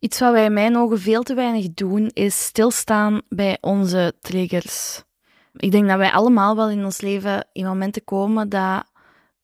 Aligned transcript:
Iets 0.00 0.18
wat 0.18 0.32
wij 0.32 0.44
in 0.44 0.52
mijn 0.52 0.76
ogen 0.76 1.00
veel 1.00 1.22
te 1.22 1.34
weinig 1.34 1.72
doen, 1.74 2.10
is 2.12 2.44
stilstaan 2.44 3.20
bij 3.28 3.58
onze 3.60 4.14
triggers. 4.20 5.02
Ik 5.56 5.70
denk 5.70 5.88
dat 5.88 5.98
wij 5.98 6.10
allemaal 6.12 6.56
wel 6.56 6.70
in 6.70 6.84
ons 6.84 7.00
leven 7.00 7.48
in 7.52 7.64
momenten 7.64 8.04
komen 8.04 8.48
dat 8.48 8.84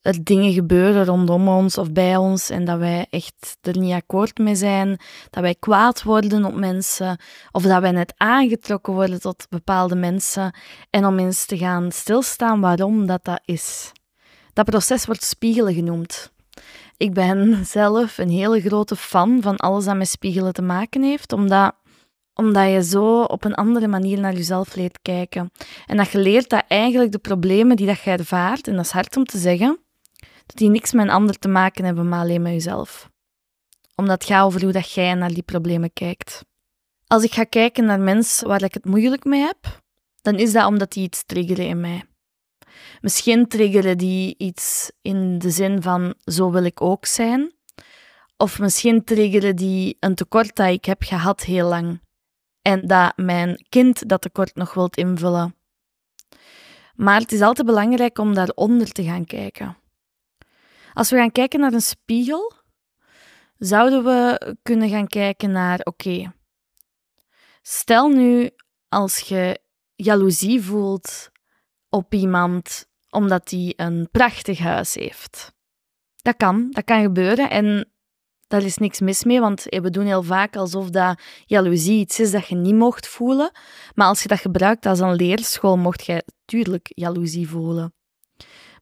er 0.01 0.25
dingen 0.25 0.53
gebeuren 0.53 1.05
rondom 1.05 1.49
ons 1.49 1.79
of 1.79 1.93
bij 1.93 2.17
ons 2.17 2.51
en 2.51 2.65
dat 2.65 2.79
wij 2.79 3.07
echt 3.11 3.59
er 3.61 3.79
niet 3.79 3.93
akkoord 3.93 4.39
mee 4.39 4.55
zijn, 4.55 5.01
dat 5.31 5.43
wij 5.43 5.55
kwaad 5.55 6.03
worden 6.03 6.45
op 6.45 6.55
mensen 6.55 7.21
of 7.53 7.63
dat 7.63 7.81
wij 7.81 7.93
net 7.93 8.15
aangetrokken 8.17 8.93
worden 8.93 9.21
tot 9.21 9.47
bepaalde 9.49 9.95
mensen 9.95 10.55
en 10.91 11.07
om 11.07 11.19
eens 11.19 11.47
te 11.47 11.59
gaan 11.59 11.93
stilstaan 11.93 12.61
waarom 12.61 13.07
dat 13.07 13.25
dat 13.25 13.41
is. 13.45 13.93
Dat 14.53 14.65
proces 14.65 15.07
wordt 15.07 15.25
spiegelen 15.25 15.75
genoemd. 15.75 16.35
Ik 16.97 17.15
ben 17.15 17.67
zelf 17.67 18.19
een 18.19 18.31
hele 18.31 18.61
grote 18.61 18.97
fan 18.97 19.43
van 19.43 19.57
alles 19.57 19.85
dat 19.85 19.97
met 19.97 20.09
spiegelen 20.09 20.53
te 20.53 20.63
maken 20.63 21.03
heeft, 21.03 21.33
omdat, 21.33 21.75
omdat 22.35 22.71
je 22.71 22.85
zo 22.85 23.23
op 23.23 23.45
een 23.45 23.55
andere 23.55 23.89
manier 23.89 24.21
naar 24.21 24.35
jezelf 24.35 24.75
leert 24.75 24.99
kijken. 25.03 25.53
En 25.87 25.97
dat 25.97 26.11
je 26.11 26.19
leert 26.19 26.49
dat 26.49 26.65
eigenlijk 26.69 27.13
de 27.13 27.19
problemen 27.19 27.77
die 27.77 27.87
dat 27.87 28.01
je 28.01 28.11
ervaart, 28.11 28.69
en 28.69 28.77
dat 28.77 28.85
is 28.85 28.91
hard 28.91 29.17
om 29.17 29.25
te 29.25 29.39
zeggen, 29.39 29.79
dat 30.47 30.57
die 30.57 30.69
niks 30.69 30.93
met 30.93 31.05
een 31.05 31.13
ander 31.13 31.39
te 31.39 31.49
maken 31.49 31.85
hebben, 31.85 32.09
maar 32.09 32.21
alleen 32.21 32.43
met 32.43 32.53
jezelf. 32.53 33.11
Omdat 33.95 34.23
het 34.23 34.31
gaat 34.31 34.45
over 34.45 34.63
hoe 34.63 34.73
dat 34.73 34.93
jij 34.93 35.15
naar 35.15 35.33
die 35.33 35.43
problemen 35.43 35.93
kijkt. 35.93 36.45
Als 37.07 37.25
ik 37.25 37.33
ga 37.33 37.45
kijken 37.45 37.85
naar 37.85 38.01
mensen 38.01 38.49
waar 38.49 38.63
ik 38.63 38.75
het 38.75 38.85
moeilijk 38.85 39.25
mee 39.25 39.41
heb, 39.41 39.83
dan 40.23 40.35
is 40.35 40.53
dat 40.53 40.67
omdat 40.67 40.93
die 40.93 41.03
iets 41.03 41.25
triggeren 41.27 41.67
in 41.67 41.81
mij. 41.81 42.05
Misschien 43.01 43.49
triggeren 43.49 43.99
die 43.99 44.35
iets 44.39 44.93
in 45.03 45.39
de 45.39 45.51
zin 45.51 45.83
van 45.83 46.15
zo 46.25 46.51
wil 46.51 46.65
ik 46.65 46.81
ook 46.81 47.07
zijn. 47.07 47.55
Of 48.37 48.59
misschien 48.59 49.05
triggeren 49.05 49.57
die 49.57 49.97
een 50.01 50.15
tekort 50.15 50.57
dat 50.57 50.69
ik 50.69 50.85
heb 50.85 51.03
gehad 51.03 51.43
heel 51.43 51.69
lang. 51.69 52.01
En 52.63 52.87
dat 52.87 53.17
mijn 53.17 53.65
kind 53.69 54.09
dat 54.09 54.21
tekort 54.21 54.55
nog 54.55 54.75
wilt 54.75 54.97
invullen. 54.97 55.55
Maar 56.95 57.21
het 57.21 57.33
is 57.33 57.41
altijd 57.41 57.67
belangrijk 57.67 58.19
om 58.19 58.35
daaronder 58.35 58.93
te 58.93 59.05
gaan 59.05 59.25
kijken. 59.25 59.77
Als 60.93 61.11
we 61.11 61.17
gaan 61.17 61.33
kijken 61.33 61.61
naar 61.61 61.73
een 61.73 61.81
spiegel, 61.81 62.53
zouden 63.59 64.05
we 64.05 64.57
kunnen 64.63 64.89
gaan 64.89 65.07
kijken 65.07 65.51
naar: 65.51 65.81
oké, 65.83 66.33
stel 67.63 68.09
nu 68.09 68.51
als 68.89 69.19
je 69.19 69.61
jaloezie 69.95 70.63
voelt 70.63 71.31
op 71.97 72.15
iemand 72.15 72.87
omdat 73.11 73.51
hij 73.51 73.73
een 73.77 74.09
prachtig 74.11 74.59
huis 74.59 74.95
heeft. 74.95 75.53
Dat 76.17 76.37
kan, 76.37 76.71
dat 76.71 76.85
kan 76.85 77.03
gebeuren 77.03 77.51
en 77.51 77.91
daar 78.47 78.63
is 78.63 78.77
niks 78.77 79.01
mis 79.01 79.25
mee, 79.25 79.41
want 79.41 79.63
we 79.63 79.91
doen 79.91 80.07
heel 80.07 80.23
vaak 80.23 80.57
alsof 80.57 80.91
dat 80.91 81.21
jaloezie 81.45 81.99
iets 81.99 82.21
is 82.21 82.31
dat 82.31 82.47
je 82.47 82.55
niet 82.55 82.75
mocht 82.75 83.09
voelen. 83.09 83.51
Maar 83.95 84.07
als 84.07 84.23
je 84.23 84.29
dat 84.29 84.41
gebruikt 84.41 84.87
als 84.87 84.99
een 84.99 85.15
leerschool, 85.15 85.77
mocht 85.77 86.07
je 86.07 86.25
tuurlijk 86.45 86.87
jaloezie 86.95 87.49
voelen. 87.49 87.95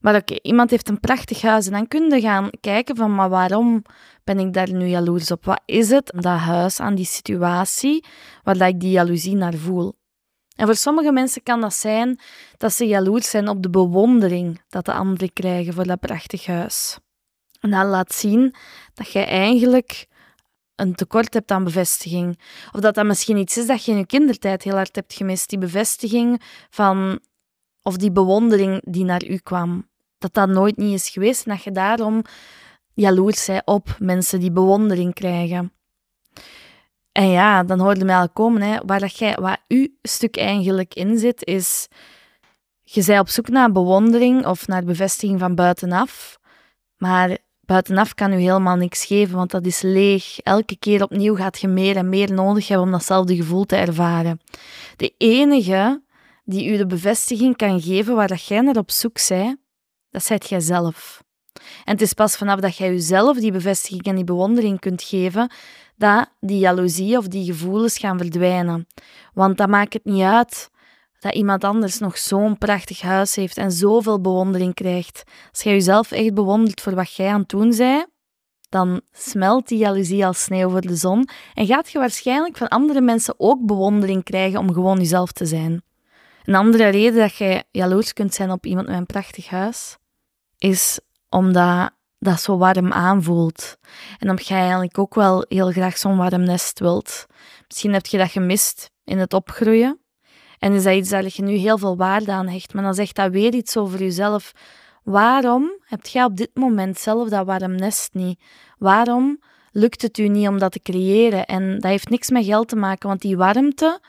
Maar 0.01 0.15
oké, 0.15 0.35
iemand 0.43 0.71
heeft 0.71 0.89
een 0.89 1.01
prachtig 1.01 1.43
huis 1.43 1.67
en 1.67 1.73
dan 1.73 1.89
kun 1.89 2.11
je 2.11 2.21
gaan 2.21 2.51
kijken 2.61 2.97
van, 2.97 3.15
maar 3.15 3.29
waarom 3.29 3.83
ben 4.25 4.39
ik 4.39 4.53
daar 4.53 4.73
nu 4.73 4.87
jaloers 4.87 5.31
op? 5.31 5.45
Wat 5.45 5.63
is 5.65 5.91
het, 5.91 6.13
dat 6.17 6.39
huis, 6.39 6.81
aan 6.81 6.95
die 6.95 7.05
situatie, 7.05 8.05
waar 8.43 8.69
ik 8.69 8.81
die 8.81 8.91
jaloezie 8.91 9.35
naar 9.35 9.55
voel? 9.55 9.95
En 10.55 10.67
voor 10.67 10.77
sommige 10.77 11.13
mensen 11.13 11.43
kan 11.43 11.61
dat 11.61 11.75
zijn 11.75 12.21
dat 12.57 12.73
ze 12.73 12.87
jaloers 12.87 13.31
zijn 13.31 13.49
op 13.49 13.63
de 13.63 13.71
bewondering 13.71 14.61
dat 14.69 14.85
de 14.85 14.93
anderen 14.93 15.33
krijgen 15.33 15.73
voor 15.73 15.87
dat 15.87 16.01
prachtig 16.01 16.47
huis. 16.47 16.99
En 17.61 17.71
dat 17.71 17.87
laat 17.87 18.15
zien 18.15 18.55
dat 18.95 19.13
jij 19.13 19.27
eigenlijk 19.27 20.07
een 20.75 20.95
tekort 20.95 21.35
hebt 21.35 21.51
aan 21.51 21.65
bevestiging. 21.65 22.41
Of 22.73 22.81
dat 22.81 22.95
dat 22.95 23.07
misschien 23.07 23.37
iets 23.37 23.57
is 23.57 23.67
dat 23.67 23.85
je 23.85 23.93
in 23.93 23.99
je 23.99 24.07
kindertijd 24.07 24.63
heel 24.63 24.75
hard 24.75 24.95
hebt 24.95 25.15
gemist. 25.15 25.49
Die 25.49 25.59
bevestiging 25.59 26.43
van, 26.71 27.21
of 27.83 27.97
die 27.97 28.13
bewondering 28.13 28.83
die 28.85 29.05
naar 29.05 29.25
u 29.25 29.37
kwam. 29.37 29.89
Dat 30.19 30.35
dat 30.35 30.49
nooit 30.49 30.77
niet 30.77 30.95
is 30.95 31.09
geweest 31.09 31.47
en 31.47 31.53
dat 31.53 31.63
je 31.63 31.71
daarom 31.71 32.23
jaloers 32.95 33.47
bent 33.47 33.67
op 33.67 33.97
mensen 33.99 34.41
die 34.41 34.53
bewondering 34.53 35.15
krijgen. 35.15 35.73
En 37.15 37.29
ja, 37.29 37.63
dan 37.63 37.81
hoorde 37.81 38.05
mij 38.05 38.17
al 38.17 38.29
komen. 38.29 38.63
Hè. 38.63 38.79
Waar, 38.87 39.01
dat 39.01 39.19
jij, 39.19 39.35
waar 39.41 39.65
uw 39.69 39.89
stuk 40.03 40.37
eigenlijk 40.37 40.95
in 40.95 41.19
zit, 41.19 41.45
is... 41.45 41.89
Je 42.83 43.05
bent 43.05 43.21
op 43.21 43.29
zoek 43.29 43.49
naar 43.49 43.73
bewondering 43.73 44.47
of 44.47 44.67
naar 44.67 44.85
bevestiging 44.85 45.39
van 45.41 45.55
buitenaf. 45.55 46.39
Maar 46.97 47.39
buitenaf 47.61 48.15
kan 48.15 48.33
u 48.33 48.37
helemaal 48.37 48.77
niks 48.77 49.05
geven, 49.05 49.37
want 49.37 49.51
dat 49.51 49.67
is 49.67 49.81
leeg. 49.81 50.39
Elke 50.41 50.77
keer 50.79 51.03
opnieuw 51.03 51.35
gaat 51.35 51.61
je 51.61 51.69
meer 51.69 51.97
en 51.97 52.09
meer 52.09 52.33
nodig 52.33 52.69
hebben 52.69 52.87
om 52.87 52.93
datzelfde 52.93 53.37
gevoel 53.37 53.65
te 53.65 53.77
ervaren. 53.77 54.41
De 54.97 55.15
enige 55.19 56.03
die 56.45 56.69
u 56.69 56.77
de 56.77 56.87
bevestiging 56.87 57.57
kan 57.57 57.81
geven 57.81 58.15
waar 58.15 58.29
dat 58.29 58.45
jij 58.45 58.61
naar 58.61 58.77
op 58.77 58.91
zoek 58.91 59.29
bent, 59.29 59.59
dat 60.11 60.25
zijt 60.25 60.49
jij 60.49 60.61
zelf. 60.61 61.24
En 61.85 61.93
het 61.93 62.01
is 62.01 62.13
pas 62.13 62.37
vanaf 62.37 62.61
dat 62.61 62.77
jij 62.77 62.89
jezelf 62.89 63.39
die 63.39 63.53
bevestiging 63.53 64.03
en 64.03 64.15
die 64.15 64.25
bewondering 64.25 64.81
kunt 64.81 65.03
geven, 65.03 65.51
dat 65.97 66.29
die 66.41 66.59
jaloezie 66.59 67.19
of 67.19 67.29
die 67.29 67.45
gevoelens 67.45 67.99
gaan 67.99 68.19
verdwijnen. 68.19 68.87
Want 69.33 69.57
dat 69.57 69.69
maakt 69.69 69.93
het 69.93 70.05
niet 70.05 70.23
uit 70.23 70.71
dat 71.21 71.35
iemand 71.35 71.65
anders 71.65 71.99
nog 71.99 72.19
zo'n 72.19 72.59
prachtig 72.59 73.01
huis 73.01 73.35
heeft 73.35 73.57
en 73.57 73.73
zoveel 73.73 74.21
bewondering 74.21 74.75
krijgt. 74.75 75.23
Als 75.51 75.63
jij 75.63 75.73
jezelf 75.73 76.11
echt 76.11 76.35
bewondert 76.35 76.81
voor 76.81 76.95
wat 76.95 77.15
jij 77.15 77.29
aan 77.29 77.41
het 77.41 77.49
doen 77.49 77.77
bent, 77.77 78.07
dan 78.69 79.01
smelt 79.13 79.69
die 79.69 79.79
jaloezie 79.79 80.27
als 80.27 80.43
sneeuw 80.43 80.71
voor 80.71 80.81
de 80.81 80.97
zon 80.97 81.29
en 81.55 81.67
gaat 81.67 81.91
je 81.91 81.99
waarschijnlijk 81.99 82.57
van 82.57 82.69
andere 82.69 83.01
mensen 83.01 83.35
ook 83.37 83.67
bewondering 83.67 84.25
krijgen 84.25 84.59
om 84.59 84.73
gewoon 84.73 84.99
jezelf 84.99 85.33
te 85.33 85.47
zijn. 85.47 85.83
Een 86.45 86.55
andere 86.55 86.89
reden 86.89 87.19
dat 87.19 87.35
jij 87.35 87.65
jaloers 87.71 88.13
kunt 88.13 88.35
zijn 88.35 88.51
op 88.51 88.67
iemand 88.67 88.87
met 88.87 88.97
een 88.97 89.07
prachtig 89.07 89.49
huis, 89.49 89.97
is 90.59 91.01
omdat 91.35 91.91
dat 92.19 92.41
zo 92.41 92.57
warm 92.57 92.93
aanvoelt. 92.93 93.77
En 94.19 94.31
omdat 94.31 94.47
jij 94.47 94.61
eigenlijk 94.61 94.99
ook 94.99 95.15
wel 95.15 95.45
heel 95.49 95.71
graag 95.71 95.97
zo'n 95.99 96.17
warm 96.17 96.43
nest 96.43 96.79
wilt. 96.79 97.27
Misschien 97.69 97.93
heb 97.93 98.07
je 98.07 98.19
dat 98.19 98.31
gemist 98.31 98.91
in 99.05 99.19
het 99.19 99.33
opgroeien. 99.35 99.99
En 100.59 100.73
is 100.73 100.83
dat 100.83 100.95
iets 100.95 101.11
dat 101.11 101.35
je 101.35 101.43
nu 101.43 101.53
heel 101.53 101.79
veel 101.79 101.97
waarde 101.97 102.33
aan 102.33 102.49
hecht. 102.49 102.75
Maar 102.75 102.83
dan 102.83 102.95
zegt 102.95 103.17
dat 103.17 103.31
weer 103.31 103.55
iets 103.55 103.77
over 103.77 103.99
jezelf. 103.99 104.53
Waarom 105.03 105.79
heb 105.85 106.07
jij 106.07 106.25
op 106.25 106.37
dit 106.37 106.51
moment 106.55 106.99
zelf 106.99 107.29
dat 107.29 107.47
warm 107.47 107.75
nest 107.75 108.15
niet? 108.15 108.41
Waarom 108.79 109.41
lukt 109.73 110.03
het 110.03 110.19
u 110.19 110.29
niet 110.29 110.49
om 110.49 110.59
dat 110.59 110.73
te 110.73 110.81
creëren? 110.81 111.45
En 111.45 111.73
dat 111.73 111.91
heeft 111.91 112.09
niks 112.09 112.31
met 112.31 112.45
geld 112.45 112.69
te 112.69 112.77
maken, 112.77 113.09
want 113.09 113.21
die 113.21 113.37
warmte 113.37 114.01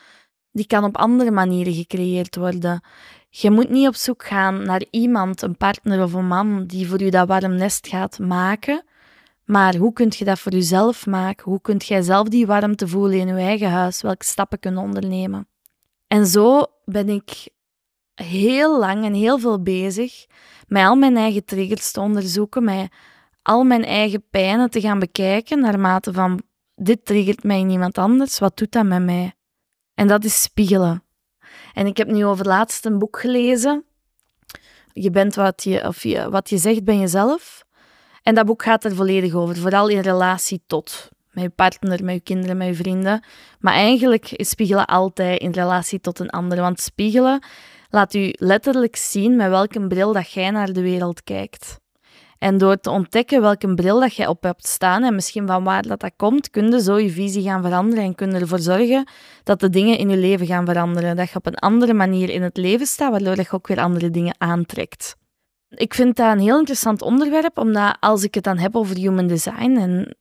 die 0.51 0.67
kan 0.67 0.83
op 0.83 0.97
andere 0.97 1.31
manieren 1.31 1.73
gecreëerd 1.73 2.35
worden. 2.35 2.81
Je 3.37 3.51
moet 3.51 3.69
niet 3.69 3.87
op 3.87 3.95
zoek 3.95 4.25
gaan 4.25 4.63
naar 4.63 4.83
iemand, 4.89 5.41
een 5.41 5.57
partner 5.57 6.03
of 6.03 6.13
een 6.13 6.27
man, 6.27 6.65
die 6.65 6.87
voor 6.87 7.03
je 7.03 7.11
dat 7.11 7.27
warm 7.27 7.55
nest 7.55 7.87
gaat 7.87 8.19
maken. 8.19 8.83
Maar 9.43 9.75
hoe 9.75 9.93
kun 9.93 10.11
je 10.17 10.25
dat 10.25 10.39
voor 10.39 10.51
jezelf 10.51 11.05
maken? 11.05 11.43
Hoe 11.43 11.61
kunt 11.61 11.85
jij 11.85 12.01
zelf 12.01 12.27
die 12.27 12.45
warmte 12.45 12.87
voelen 12.87 13.19
in 13.19 13.27
je 13.27 13.33
eigen 13.33 13.69
huis? 13.69 14.01
Welke 14.01 14.25
stappen 14.25 14.59
kunnen 14.59 14.83
ondernemen? 14.83 15.47
En 16.07 16.25
zo 16.27 16.65
ben 16.85 17.09
ik 17.09 17.47
heel 18.13 18.79
lang 18.79 19.05
en 19.05 19.13
heel 19.13 19.39
veel 19.39 19.61
bezig 19.61 20.25
met 20.67 20.85
al 20.85 20.95
mijn 20.95 21.17
eigen 21.17 21.45
triggers 21.45 21.91
te 21.91 22.01
onderzoeken, 22.01 22.63
met 22.63 22.91
al 23.41 23.63
mijn 23.63 23.85
eigen 23.85 24.23
pijnen 24.29 24.69
te 24.69 24.81
gaan 24.81 24.99
bekijken, 24.99 25.59
naarmate 25.59 26.13
van 26.13 26.41
dit 26.75 27.05
triggert 27.05 27.43
mij 27.43 27.59
in 27.59 27.69
iemand 27.69 27.97
anders, 27.97 28.39
wat 28.39 28.57
doet 28.57 28.71
dat 28.71 28.85
met 28.85 29.03
mij? 29.03 29.33
En 29.93 30.07
dat 30.07 30.23
is 30.23 30.41
spiegelen. 30.41 31.04
En 31.73 31.87
ik 31.87 31.97
heb 31.97 32.07
nu 32.07 32.25
over 32.25 32.45
laatst 32.45 32.85
een 32.85 32.99
boek 32.99 33.19
gelezen. 33.19 33.83
Je 34.93 35.09
bent 35.09 35.35
wat 35.35 35.63
je, 35.63 35.87
of 35.87 36.03
je, 36.03 36.29
wat 36.29 36.49
je 36.49 36.57
zegt, 36.57 36.83
ben 36.83 36.99
jezelf. 36.99 37.63
En 38.23 38.35
dat 38.35 38.45
boek 38.45 38.63
gaat 38.63 38.83
er 38.83 38.95
volledig 38.95 39.33
over, 39.33 39.55
vooral 39.55 39.87
in 39.87 39.99
relatie 39.99 40.63
tot. 40.67 41.09
Met 41.31 41.43
je 41.43 41.49
partner, 41.49 42.03
met 42.03 42.15
je 42.15 42.21
kinderen, 42.21 42.57
met 42.57 42.67
je 42.67 42.73
vrienden. 42.73 43.23
Maar 43.59 43.73
eigenlijk 43.73 44.31
is 44.31 44.49
spiegelen 44.49 44.85
altijd 44.85 45.41
in 45.41 45.51
relatie 45.51 46.01
tot 46.01 46.19
een 46.19 46.29
ander. 46.29 46.61
Want 46.61 46.79
spiegelen 46.79 47.43
laat 47.89 48.13
u 48.13 48.33
letterlijk 48.37 48.95
zien 48.95 49.35
met 49.35 49.49
welke 49.49 49.87
bril 49.87 50.13
dat 50.13 50.31
jij 50.31 50.49
naar 50.49 50.73
de 50.73 50.81
wereld 50.81 51.23
kijkt. 51.23 51.79
En 52.45 52.57
door 52.57 52.79
te 52.79 52.89
ontdekken 52.89 53.41
welke 53.41 53.73
bril 53.73 53.99
dat 53.99 54.15
jij 54.15 54.27
op 54.27 54.43
hebt 54.43 54.67
staan 54.67 55.03
en 55.03 55.15
misschien 55.15 55.47
van 55.47 55.63
waar 55.63 55.81
dat, 55.81 55.99
dat 55.99 56.11
komt, 56.15 56.49
kun 56.49 56.71
je 56.71 56.81
zo 56.81 56.97
je 56.97 57.09
visie 57.09 57.43
gaan 57.43 57.61
veranderen 57.63 58.03
en 58.03 58.15
kun 58.15 58.31
je 58.31 58.39
ervoor 58.39 58.59
zorgen 58.59 59.07
dat 59.43 59.59
de 59.59 59.69
dingen 59.69 59.97
in 59.97 60.09
je 60.09 60.17
leven 60.17 60.45
gaan 60.45 60.65
veranderen. 60.65 61.15
Dat 61.15 61.29
je 61.29 61.35
op 61.35 61.45
een 61.45 61.55
andere 61.55 61.93
manier 61.93 62.29
in 62.29 62.41
het 62.41 62.57
leven 62.57 62.85
staat, 62.85 63.11
waardoor 63.11 63.35
je 63.35 63.51
ook 63.51 63.67
weer 63.67 63.79
andere 63.79 64.09
dingen 64.09 64.35
aantrekt. 64.37 65.15
Ik 65.69 65.93
vind 65.93 66.15
dat 66.15 66.31
een 66.31 66.39
heel 66.39 66.57
interessant 66.57 67.01
onderwerp, 67.01 67.57
omdat 67.57 67.97
als 67.99 68.23
ik 68.23 68.33
het 68.33 68.43
dan 68.43 68.57
heb 68.57 68.75
over 68.75 68.95
human 68.95 69.27
design 69.27 69.77
en 69.77 70.15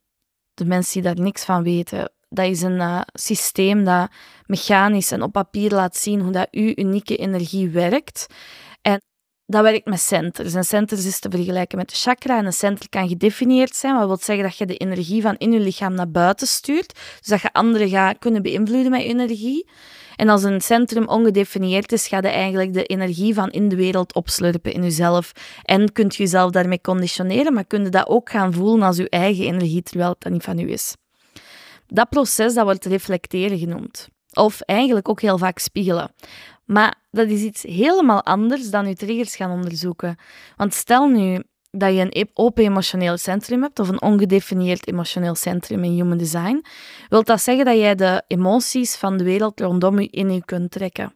de 0.55 0.65
mensen 0.65 0.93
die 0.93 1.15
daar 1.15 1.25
niks 1.25 1.45
van 1.45 1.63
weten, 1.63 2.13
dat 2.29 2.47
is 2.47 2.63
een 2.63 2.81
uh, 2.81 3.01
systeem 3.13 3.85
dat 3.85 4.11
mechanisch 4.47 5.11
en 5.11 5.23
op 5.23 5.33
papier 5.33 5.71
laat 5.71 5.97
zien 5.97 6.21
hoe 6.21 6.33
dat 6.33 6.49
uw 6.51 6.73
unieke 6.75 7.17
energie 7.17 7.71
werkt. 7.71 8.27
En 8.83 9.03
dat 9.47 9.63
werkt 9.63 9.87
met 9.87 10.01
centers. 10.01 10.55
En 10.55 10.65
centers 10.65 11.07
is 11.07 11.19
te 11.19 11.31
vergelijken 11.31 11.79
met 11.79 11.89
de 11.89 11.97
chakra. 11.97 12.39
En 12.39 12.47
een 12.47 12.53
center 12.53 12.89
kan 12.89 13.09
gedefinieerd 13.09 13.77
zijn, 13.77 13.97
wat 13.97 14.07
wil 14.07 14.17
zeggen 14.21 14.45
dat 14.45 14.57
je 14.57 14.67
de 14.67 14.77
energie 14.77 15.23
van 15.23 15.37
in 15.39 15.53
je 15.53 15.61
lichaam 15.61 15.95
naar 15.95 16.11
buiten 16.11 16.47
stuurt. 16.47 16.95
Dus 17.19 17.29
dat 17.29 17.41
je 17.41 17.53
anderen 17.53 17.89
gaat 17.89 18.19
kunnen 18.19 18.43
beïnvloeden 18.43 18.91
met 18.91 19.03
energie. 19.03 19.69
En 20.17 20.29
als 20.29 20.43
een 20.43 20.61
centrum 20.61 21.09
ongedefinieerd 21.09 21.93
is, 21.93 22.07
ga 22.07 22.17
je 22.17 22.29
eigenlijk 22.29 22.73
de 22.73 22.85
energie 22.85 23.35
van 23.35 23.51
in 23.51 23.69
de 23.69 23.77
wereld 23.77 24.15
opslurpen 24.15 24.73
in 24.73 24.83
jezelf. 24.83 25.33
En 25.63 25.93
kunt 25.93 26.17
je 26.17 26.23
jezelf 26.23 26.51
daarmee 26.51 26.81
conditioneren, 26.81 27.53
maar 27.53 27.65
kun 27.65 27.83
je 27.83 27.89
dat 27.89 28.09
ook 28.09 28.31
gaan 28.31 28.53
voelen 28.53 28.83
als 28.83 28.97
je 28.97 29.09
eigen 29.09 29.45
energie, 29.45 29.83
terwijl 29.83 30.11
het 30.11 30.21
dat 30.21 30.33
niet 30.33 30.43
van 30.43 30.59
u 30.59 30.73
is. 30.73 30.95
Dat 31.87 32.09
proces 32.09 32.55
dat 32.55 32.65
wordt 32.65 32.85
reflecteren 32.85 33.59
genoemd. 33.59 34.09
Of 34.33 34.61
eigenlijk 34.61 35.09
ook 35.09 35.21
heel 35.21 35.39
vaak 35.39 35.59
spiegelen. 35.59 36.11
Maar 36.65 36.95
dat 37.11 37.29
is 37.29 37.43
iets 37.43 37.63
helemaal 37.63 38.23
anders 38.23 38.71
dan 38.71 38.89
je 38.89 38.95
triggers 38.95 39.37
gaan 39.37 39.51
onderzoeken. 39.51 40.17
Want 40.57 40.75
stel 40.75 41.09
nu 41.09 41.43
dat 41.71 41.95
je 41.95 42.01
een 42.01 42.21
e- 42.21 42.31
open 42.35 42.65
emotioneel 42.65 43.17
centrum 43.17 43.63
hebt 43.63 43.79
of 43.79 43.89
een 43.89 44.03
ongedefinieerd 44.03 44.87
emotioneel 44.87 45.35
centrum 45.35 45.85
in 45.85 45.93
Human 45.93 46.19
Design, 46.19 46.65
wil 47.09 47.23
dat 47.23 47.43
zeggen 47.43 47.65
dat 47.65 47.77
jij 47.77 47.95
de 47.95 48.23
emoties 48.27 48.97
van 48.97 49.17
de 49.17 49.25
wereld 49.25 49.61
rondom 49.61 50.01
je 50.01 50.09
in 50.09 50.31
je 50.33 50.45
kunt 50.45 50.71
trekken. 50.71 51.15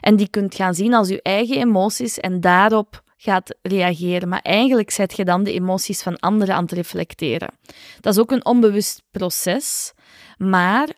En 0.00 0.16
die 0.16 0.28
kunt 0.28 0.54
gaan 0.54 0.74
zien 0.74 0.94
als 0.94 1.08
je 1.08 1.22
eigen 1.22 1.56
emoties 1.56 2.18
en 2.18 2.40
daarop 2.40 3.02
gaat 3.16 3.56
reageren. 3.62 4.28
Maar 4.28 4.40
eigenlijk 4.40 4.90
zet 4.90 5.16
je 5.16 5.24
dan 5.24 5.44
de 5.44 5.52
emoties 5.52 6.02
van 6.02 6.18
anderen 6.18 6.54
aan 6.54 6.62
het 6.62 6.72
reflecteren. 6.72 7.58
Dat 8.00 8.14
is 8.14 8.20
ook 8.20 8.30
een 8.30 8.44
onbewust 8.44 9.02
proces, 9.10 9.92
maar 10.36 10.88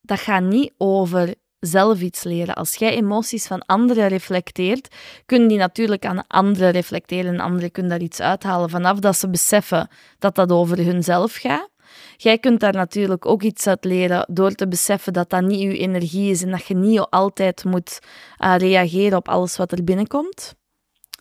dat 0.00 0.20
gaat 0.20 0.42
niet 0.42 0.74
over 0.76 1.34
zelf 1.60 2.00
iets 2.00 2.22
leren. 2.22 2.54
Als 2.54 2.74
jij 2.74 2.94
emoties 2.94 3.46
van 3.46 3.66
anderen 3.66 4.08
reflecteert, 4.08 4.94
kunnen 5.26 5.48
die 5.48 5.58
natuurlijk 5.58 6.04
aan 6.04 6.26
anderen 6.26 6.70
reflecteren 6.70 7.34
en 7.34 7.40
anderen 7.40 7.70
kunnen 7.70 7.90
daar 7.90 8.00
iets 8.00 8.20
uithalen 8.20 8.70
vanaf 8.70 8.98
dat 8.98 9.16
ze 9.16 9.30
beseffen 9.30 9.88
dat 10.18 10.34
dat 10.34 10.52
over 10.52 10.78
hunzelf 10.78 11.34
gaat. 11.34 11.68
Jij 12.16 12.38
kunt 12.38 12.60
daar 12.60 12.72
natuurlijk 12.72 13.26
ook 13.26 13.42
iets 13.42 13.66
uit 13.66 13.84
leren 13.84 14.26
door 14.30 14.52
te 14.52 14.68
beseffen 14.68 15.12
dat 15.12 15.30
dat 15.30 15.42
niet 15.42 15.60
je 15.60 15.78
energie 15.78 16.30
is 16.30 16.42
en 16.42 16.50
dat 16.50 16.66
je 16.66 16.74
niet 16.74 17.00
altijd 17.00 17.64
moet 17.64 17.98
uh, 18.38 18.54
reageren 18.56 19.18
op 19.18 19.28
alles 19.28 19.56
wat 19.56 19.72
er 19.72 19.84
binnenkomt. 19.84 20.54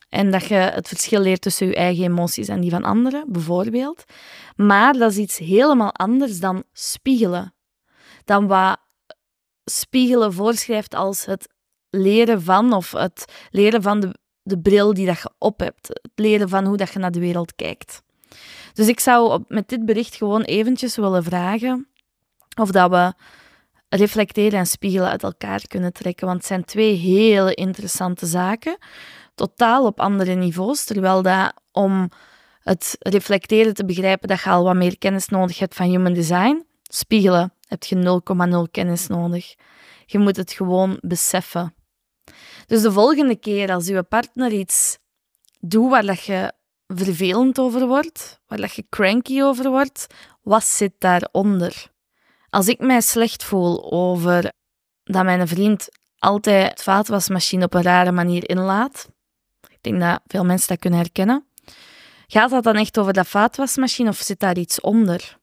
En 0.09 0.31
dat 0.31 0.45
je 0.45 0.55
het 0.55 0.87
verschil 0.87 1.19
leert 1.19 1.41
tussen 1.41 1.67
je 1.67 1.75
eigen 1.75 2.03
emoties 2.03 2.47
en 2.47 2.61
die 2.61 2.69
van 2.69 2.83
anderen, 2.83 3.25
bijvoorbeeld. 3.27 4.03
Maar 4.55 4.93
dat 4.93 5.11
is 5.11 5.17
iets 5.17 5.37
helemaal 5.37 5.93
anders 5.93 6.39
dan 6.39 6.63
spiegelen. 6.73 7.53
Dan 8.25 8.47
wat 8.47 8.77
spiegelen 9.71 10.33
voorschrijft 10.33 10.95
als 10.95 11.25
het 11.25 11.47
leren 11.89 12.41
van, 12.41 12.73
of 12.73 12.91
het 12.91 13.25
leren 13.49 13.81
van 13.81 13.99
de, 13.99 14.15
de 14.41 14.59
bril 14.59 14.93
die 14.93 15.05
dat 15.05 15.21
je 15.21 15.31
op 15.37 15.59
hebt. 15.59 15.87
Het 15.87 16.11
leren 16.15 16.49
van 16.49 16.65
hoe 16.65 16.77
dat 16.77 16.89
je 16.89 16.99
naar 16.99 17.11
de 17.11 17.19
wereld 17.19 17.55
kijkt. 17.55 18.01
Dus 18.73 18.87
ik 18.87 18.99
zou 18.99 19.43
met 19.47 19.69
dit 19.69 19.85
bericht 19.85 20.15
gewoon 20.15 20.41
eventjes 20.41 20.95
willen 20.95 21.23
vragen 21.23 21.87
of 22.59 22.71
dat 22.71 22.89
we 22.89 23.13
reflecteren 23.89 24.59
en 24.59 24.65
spiegelen 24.65 25.09
uit 25.09 25.23
elkaar 25.23 25.67
kunnen 25.67 25.93
trekken. 25.93 26.27
Want 26.27 26.37
het 26.37 26.47
zijn 26.47 26.65
twee 26.65 26.93
hele 26.93 27.53
interessante 27.53 28.25
zaken, 28.25 28.77
totaal 29.35 29.85
op 29.85 29.99
andere 29.99 30.33
niveaus. 30.33 30.83
Terwijl 30.83 31.21
dat 31.21 31.53
om 31.71 32.09
het 32.59 32.95
reflecteren 32.99 33.73
te 33.73 33.85
begrijpen, 33.85 34.27
dat 34.27 34.41
je 34.41 34.49
al 34.49 34.63
wat 34.63 34.75
meer 34.75 34.97
kennis 34.97 35.27
nodig 35.27 35.59
hebt 35.59 35.75
van 35.75 35.89
human 35.89 36.13
design. 36.13 36.65
Spiegelen 36.83 37.53
heb 37.67 37.83
je 37.83 38.21
0,0 38.65 38.71
kennis 38.71 39.07
nodig. 39.07 39.55
Je 40.05 40.19
moet 40.19 40.35
het 40.35 40.51
gewoon 40.51 40.97
beseffen. 41.01 41.75
Dus 42.65 42.81
de 42.81 42.91
volgende 42.91 43.35
keer 43.35 43.71
als 43.71 43.87
je 43.87 44.03
partner 44.03 44.51
iets 44.51 44.97
doet 45.59 45.89
waar 45.89 46.05
dat 46.05 46.23
je 46.23 46.53
vervelend 46.87 47.59
over 47.59 47.87
wordt, 47.87 48.39
waar 48.47 48.61
dat 48.61 48.73
je 48.73 48.85
cranky 48.89 49.41
over 49.41 49.69
wordt, 49.69 50.07
wat 50.41 50.63
zit 50.63 50.93
daaronder? 50.97 51.91
Als 52.49 52.67
ik 52.67 52.79
mij 52.79 53.01
slecht 53.01 53.43
voel 53.43 53.91
over 53.91 54.51
dat 55.03 55.23
mijn 55.23 55.47
vriend 55.47 55.89
altijd 56.17 56.69
het 56.69 56.83
vaatwasmachine 56.83 57.65
op 57.65 57.73
een 57.73 57.81
rare 57.81 58.11
manier 58.11 58.49
inlaat, 58.49 59.09
ik 59.69 59.81
denk 59.81 59.99
dat 59.99 60.21
veel 60.25 60.45
mensen 60.45 60.67
dat 60.67 60.79
kunnen 60.79 60.99
herkennen, 60.99 61.47
gaat 62.27 62.49
dat 62.49 62.63
dan 62.63 62.75
echt 62.75 62.97
over 62.97 63.13
dat 63.13 63.27
vaatwasmachine 63.27 64.09
of 64.09 64.17
zit 64.17 64.39
daar 64.39 64.57
iets 64.57 64.81
onder? 64.81 65.37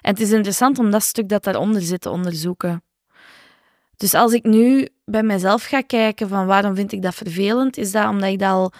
En 0.00 0.10
het 0.10 0.20
is 0.20 0.30
interessant 0.30 0.78
om 0.78 0.90
dat 0.90 1.02
stuk 1.02 1.28
dat 1.28 1.44
daaronder 1.44 1.82
zit 1.82 2.00
te 2.00 2.10
onderzoeken. 2.10 2.82
Dus 3.96 4.14
als 4.14 4.32
ik 4.32 4.44
nu 4.44 4.88
bij 5.04 5.22
mezelf 5.22 5.64
ga 5.64 5.80
kijken 5.80 6.28
van 6.28 6.46
waarom 6.46 6.74
vind 6.74 6.92
ik 6.92 7.02
dat 7.02 7.14
vervelend, 7.14 7.76
is 7.76 7.92
dat 7.92 8.08
omdat 8.08 8.28
ik 8.28 8.38
dat 8.38 8.50
al 8.50 8.72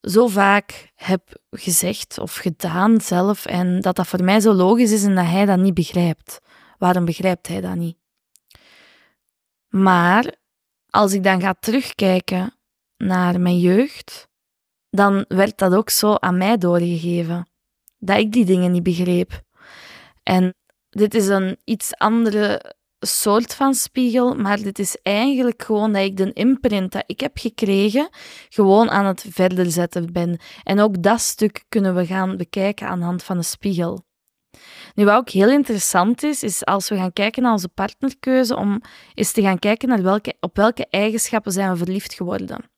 zo 0.00 0.26
vaak 0.26 0.92
heb 0.94 1.40
gezegd 1.50 2.18
of 2.18 2.34
gedaan 2.34 3.00
zelf 3.00 3.46
en 3.46 3.80
dat 3.80 3.96
dat 3.96 4.06
voor 4.06 4.24
mij 4.24 4.40
zo 4.40 4.52
logisch 4.52 4.92
is 4.92 5.04
en 5.04 5.14
dat 5.14 5.24
hij 5.24 5.46
dat 5.46 5.58
niet 5.58 5.74
begrijpt. 5.74 6.38
Waarom 6.78 7.04
begrijpt 7.04 7.48
hij 7.48 7.60
dat 7.60 7.74
niet? 7.74 7.96
Maar 9.68 10.34
als 10.90 11.12
ik 11.12 11.22
dan 11.22 11.40
ga 11.40 11.54
terugkijken 11.60 12.54
naar 12.96 13.40
mijn 13.40 13.58
jeugd, 13.58 14.28
dan 14.90 15.24
werd 15.28 15.58
dat 15.58 15.74
ook 15.74 15.90
zo 15.90 16.14
aan 16.14 16.38
mij 16.38 16.58
doorgegeven. 16.58 17.48
Dat 17.98 18.18
ik 18.18 18.32
die 18.32 18.44
dingen 18.44 18.72
niet 18.72 18.82
begreep. 18.82 19.42
En 20.28 20.54
dit 20.90 21.14
is 21.14 21.26
een 21.26 21.58
iets 21.64 21.94
andere 21.94 22.74
soort 22.98 23.54
van 23.54 23.74
spiegel, 23.74 24.34
maar 24.34 24.62
dit 24.62 24.78
is 24.78 24.96
eigenlijk 25.02 25.62
gewoon 25.62 25.92
dat 25.92 26.02
ik 26.02 26.16
de 26.16 26.32
imprint 26.32 26.92
dat 26.92 27.02
ik 27.06 27.20
heb 27.20 27.38
gekregen 27.38 28.08
gewoon 28.48 28.90
aan 28.90 29.04
het 29.04 29.24
verder 29.28 29.70
zetten 29.70 30.12
ben. 30.12 30.38
En 30.62 30.80
ook 30.80 31.02
dat 31.02 31.20
stuk 31.20 31.64
kunnen 31.68 31.94
we 31.94 32.06
gaan 32.06 32.36
bekijken 32.36 32.88
aan 32.88 32.98
de 32.98 33.04
hand 33.04 33.22
van 33.22 33.36
een 33.36 33.44
spiegel. 33.44 34.06
Nu, 34.94 35.04
wat 35.04 35.14
ook 35.14 35.30
heel 35.30 35.50
interessant 35.50 36.22
is, 36.22 36.42
is 36.42 36.64
als 36.64 36.88
we 36.88 36.96
gaan 36.96 37.12
kijken 37.12 37.42
naar 37.42 37.52
onze 37.52 37.68
partnerkeuze, 37.68 38.56
om 38.56 38.80
eens 39.14 39.32
te 39.32 39.42
gaan 39.42 39.58
kijken 39.58 39.88
naar 39.88 40.02
welke, 40.02 40.34
op 40.40 40.56
welke 40.56 40.86
eigenschappen 40.90 41.52
zijn 41.52 41.70
we 41.70 41.76
verliefd 41.76 42.14
geworden. 42.14 42.70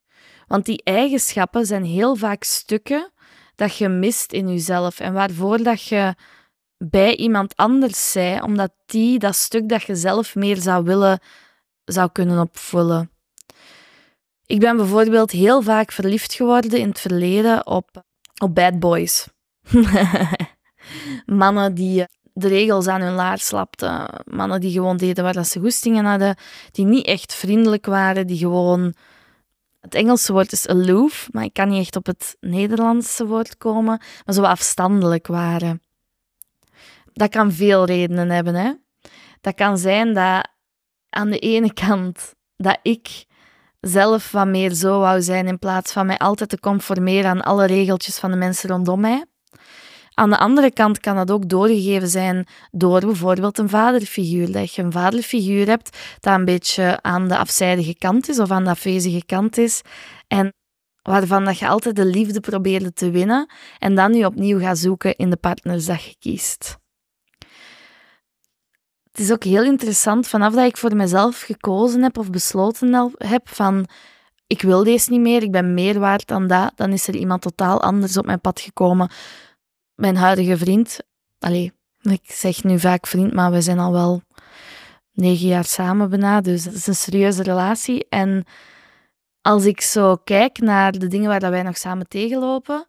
Want 0.47 0.65
die 0.65 0.83
eigenschappen 0.83 1.67
zijn 1.67 1.85
heel 1.85 2.17
vaak 2.17 2.45
stukken 2.45 3.13
dat 3.55 3.77
je 3.77 3.89
mist 3.89 4.33
in 4.33 4.49
jezelf 4.49 5.01
en 5.01 5.13
waarvoor 5.13 5.63
dat 5.63 5.83
je 5.83 6.15
bij 6.89 7.17
iemand 7.17 7.57
anders 7.57 8.13
zij, 8.13 8.43
omdat 8.43 8.73
die 8.87 9.19
dat 9.19 9.35
stuk 9.35 9.69
dat 9.69 9.83
je 9.83 9.97
zelf 9.97 10.35
meer 10.35 10.57
zou 10.57 10.85
willen, 10.85 11.21
zou 11.85 12.11
kunnen 12.13 12.41
opvullen. 12.41 13.11
Ik 14.47 14.61
ben 14.61 14.77
bijvoorbeeld 14.77 15.31
heel 15.31 15.63
vaak 15.63 15.93
verliefd 15.93 16.35
geworden 16.35 16.79
in 16.79 16.89
het 16.89 17.01
verleden 17.01 17.67
op, 17.67 18.05
op 18.43 18.55
bad 18.55 18.79
boys. 18.79 19.29
Mannen 21.27 21.75
die 21.75 22.07
de 22.33 22.49
regels 22.49 22.87
aan 22.87 23.01
hun 23.01 23.15
laars 23.15 23.47
slapten. 23.47 24.25
Mannen 24.25 24.61
die 24.61 24.73
gewoon 24.73 24.97
deden 24.97 25.25
waar 25.25 25.45
ze 25.45 25.61
goestingen 25.61 26.05
hadden. 26.05 26.37
Die 26.71 26.85
niet 26.85 27.07
echt 27.07 27.35
vriendelijk 27.35 27.87
waren. 27.87 28.27
Die 28.27 28.39
gewoon... 28.39 28.95
Het 29.81 29.95
Engelse 29.95 30.33
woord 30.33 30.53
is 30.53 30.69
aloof, 30.69 31.29
maar 31.33 31.45
ik 31.45 31.53
kan 31.53 31.69
niet 31.69 31.81
echt 31.81 31.97
op 31.97 32.07
het 32.07 32.37
Nederlandse 32.41 33.27
woord 33.27 33.57
komen. 33.57 34.01
Maar 34.25 34.35
zo 34.35 34.43
afstandelijk 34.43 35.27
waren 35.27 35.81
dat 37.13 37.31
kan 37.31 37.53
veel 37.53 37.85
redenen 37.85 38.31
hebben. 38.31 38.55
Hè? 38.55 38.73
Dat 39.41 39.55
kan 39.55 39.79
zijn 39.79 40.15
dat 40.15 40.49
aan 41.09 41.31
de 41.31 41.39
ene 41.39 41.73
kant 41.73 42.35
dat 42.57 42.79
ik 42.83 43.25
zelf 43.81 44.31
wat 44.31 44.47
meer 44.47 44.73
zo 44.73 45.01
wou 45.01 45.23
zijn 45.23 45.47
in 45.47 45.59
plaats 45.59 45.93
van 45.93 46.07
mij 46.07 46.19
altijd 46.19 46.51
te 46.51 46.61
conformeren 46.61 47.31
aan 47.31 47.43
alle 47.43 47.67
regeltjes 47.67 48.19
van 48.19 48.31
de 48.31 48.37
mensen 48.37 48.69
rondom 48.69 49.01
mij. 49.01 49.25
Aan 50.15 50.31
de 50.31 50.39
andere 50.39 50.73
kant 50.73 51.01
kan 51.01 51.17
dat 51.17 51.31
ook 51.31 51.49
doorgegeven 51.49 52.09
zijn 52.09 52.47
door 52.71 53.01
bijvoorbeeld 53.01 53.59
een 53.59 53.69
vaderfiguur. 53.69 54.53
Dat 54.53 54.75
je 54.75 54.83
een 54.83 54.93
vaderfiguur 54.93 55.67
hebt 55.67 55.99
dat 56.21 56.35
een 56.35 56.45
beetje 56.45 56.99
aan 57.03 57.29
de 57.29 57.37
afzijdige 57.37 57.95
kant 57.99 58.29
is 58.29 58.39
of 58.39 58.51
aan 58.51 58.65
de 58.65 58.71
afwezige 58.71 59.25
kant 59.27 59.59
is. 59.59 59.83
En 60.29 60.53
waarvan 61.03 61.45
dat 61.45 61.59
je 61.59 61.69
altijd 61.69 61.97
de 61.97 62.05
liefde 62.05 62.41
probeerde 62.41 62.93
te 62.93 63.11
winnen 63.11 63.51
en 63.79 63.95
dan 63.95 64.11
nu 64.11 64.25
opnieuw 64.25 64.59
gaat 64.59 64.79
zoeken 64.79 65.17
in 65.17 65.31
de 65.31 65.37
partners 65.37 65.87
dat 65.87 66.03
je 66.03 66.17
kiest 66.19 66.80
het 69.11 69.21
is 69.21 69.33
ook 69.33 69.45
heel 69.45 69.65
interessant, 69.65 70.29
vanaf 70.29 70.55
dat 70.55 70.67
ik 70.67 70.77
voor 70.77 70.97
mezelf 70.97 71.41
gekozen 71.41 72.03
heb 72.03 72.19
of 72.19 72.31
besloten 72.31 73.15
heb 73.19 73.49
van 73.49 73.89
ik 74.47 74.63
wil 74.63 74.85
deze 74.85 75.11
niet 75.11 75.21
meer, 75.21 75.43
ik 75.43 75.51
ben 75.51 75.75
meer 75.75 75.99
waard 75.99 76.27
dan 76.27 76.47
dat, 76.47 76.73
dan 76.75 76.93
is 76.93 77.09
er 77.09 77.17
iemand 77.17 77.43
totaal 77.43 77.83
anders 77.83 78.17
op 78.17 78.27
mijn 78.27 78.41
pad 78.41 78.61
gekomen. 78.61 79.11
Mijn 79.95 80.17
huidige 80.17 80.57
vriend, 80.57 80.99
allee, 81.39 81.73
ik 82.01 82.21
zeg 82.25 82.65
nu 82.65 82.79
vaak 82.79 83.07
vriend, 83.07 83.33
maar 83.33 83.51
we 83.51 83.61
zijn 83.61 83.79
al 83.79 83.93
wel 83.93 84.23
negen 85.13 85.47
jaar 85.47 85.65
samen 85.65 86.11
bijna, 86.11 86.41
dus 86.41 86.65
dat 86.65 86.75
is 86.75 86.87
een 86.87 86.95
serieuze 86.95 87.43
relatie. 87.43 88.07
En 88.09 88.45
als 89.41 89.65
ik 89.65 89.81
zo 89.81 90.17
kijk 90.17 90.59
naar 90.59 90.93
de 90.93 91.07
dingen 91.07 91.29
waar 91.29 91.41
dat 91.41 91.51
wij 91.51 91.63
nog 91.63 91.77
samen 91.77 92.09
tegenlopen, 92.09 92.87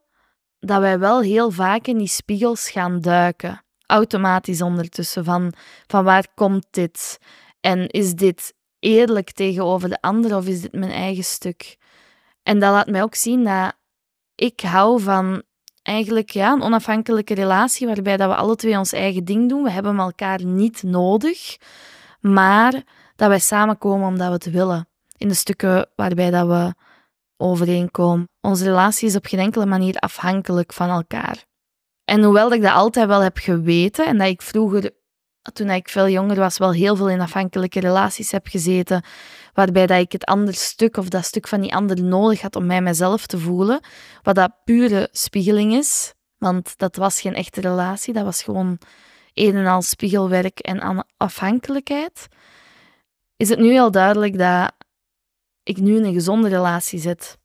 dat 0.60 0.80
wij 0.80 1.00
wel 1.00 1.22
heel 1.22 1.52
vaak 1.52 1.88
in 1.88 1.98
die 1.98 2.08
spiegels 2.08 2.70
gaan 2.70 3.02
duiken 3.02 3.62
automatisch 3.92 4.62
ondertussen 4.62 5.24
van, 5.24 5.54
van 5.88 6.04
waar 6.04 6.28
komt 6.36 6.68
dit? 6.72 7.20
En 7.60 7.88
is 7.88 8.14
dit 8.14 8.54
eerlijk 8.80 9.32
tegenover 9.32 9.90
de 9.90 10.02
ander 10.02 10.36
of 10.36 10.48
is 10.48 10.62
dit 10.62 10.74
mijn 10.74 10.92
eigen 10.92 11.24
stuk? 11.24 11.78
En 12.44 12.60
dat 12.60 12.72
laat 12.72 12.88
mij 12.88 13.02
ook 13.02 13.16
zien 13.16 13.44
dat 13.44 13.74
ik 14.36 14.60
hou 14.60 15.02
van 15.02 15.44
eigenlijk 15.82 16.30
ja, 16.30 16.52
een 16.52 16.62
onafhankelijke 16.62 17.34
relatie 17.34 17.88
waarbij 17.88 18.18
dat 18.18 18.30
we 18.30 18.36
alle 18.36 18.56
twee 18.56 18.78
ons 18.78 18.94
eigen 18.94 19.26
ding 19.26 19.50
doen. 19.50 19.64
We 19.64 19.72
hebben 19.72 20.00
elkaar 20.00 20.44
niet 20.44 20.84
nodig, 20.84 21.58
maar 22.20 22.84
dat 23.16 23.30
wij 23.30 23.40
samenkomen 23.40 24.08
omdat 24.08 24.28
we 24.28 24.34
het 24.34 24.52
willen. 24.52 24.88
In 25.18 25.28
de 25.28 25.34
stukken 25.34 25.90
waarbij 25.96 26.30
dat 26.30 26.48
we 26.48 26.74
overeenkomen. 27.38 28.30
Onze 28.42 28.64
relatie 28.64 29.08
is 29.08 29.16
op 29.16 29.26
geen 29.26 29.40
enkele 29.40 29.66
manier 29.66 29.96
afhankelijk 29.96 30.74
van 30.74 30.90
elkaar. 30.90 31.46
En 32.06 32.24
hoewel 32.24 32.52
ik 32.54 32.62
dat 32.62 32.72
altijd 32.72 33.08
wel 33.08 33.22
heb 33.22 33.38
geweten 33.38 34.06
en 34.06 34.18
dat 34.18 34.28
ik 34.28 34.42
vroeger, 34.42 34.92
toen 35.54 35.70
ik 35.70 35.90
veel 35.90 36.10
jonger 36.10 36.36
was, 36.36 36.58
wel 36.58 36.72
heel 36.74 36.96
veel 36.96 37.10
in 37.10 37.22
afhankelijke 37.22 37.80
relaties 37.80 38.32
heb 38.32 38.48
gezeten, 38.48 39.04
waarbij 39.54 39.88
dat 39.88 40.00
ik 40.00 40.12
het 40.12 40.26
andere 40.26 40.58
stuk 40.58 40.98
of 40.98 41.08
dat 41.08 41.26
stuk 41.26 41.48
van 41.48 41.62
die 41.62 41.76
ander 41.76 42.04
nodig 42.04 42.42
had 42.42 42.56
om 42.56 42.66
mij 42.66 42.82
mezelf 42.82 43.26
te 43.26 43.40
voelen, 43.40 43.80
wat 44.22 44.36
dat 44.36 44.52
pure 44.64 45.10
spiegeling 45.12 45.74
is, 45.74 46.14
want 46.38 46.78
dat 46.78 46.96
was 46.96 47.22
geen 47.22 47.36
echte 47.36 47.62
relatie, 47.62 48.14
dat 48.14 48.24
was 48.24 48.44
gewoon 48.44 48.78
een 49.34 49.56
en 49.56 49.66
al 49.66 49.82
spiegelwerk 49.82 50.60
en 50.60 51.06
afhankelijkheid, 51.18 52.28
is 53.38 53.50
het 53.50 53.60
nu 53.60 53.80
al 53.80 53.92
duidelijk 53.92 54.38
dat 54.38 54.72
ik 55.64 55.78
nu 55.78 55.96
in 55.96 56.04
een 56.04 56.14
gezonde 56.14 56.50
relatie 56.50 57.00
zit. 57.00 57.38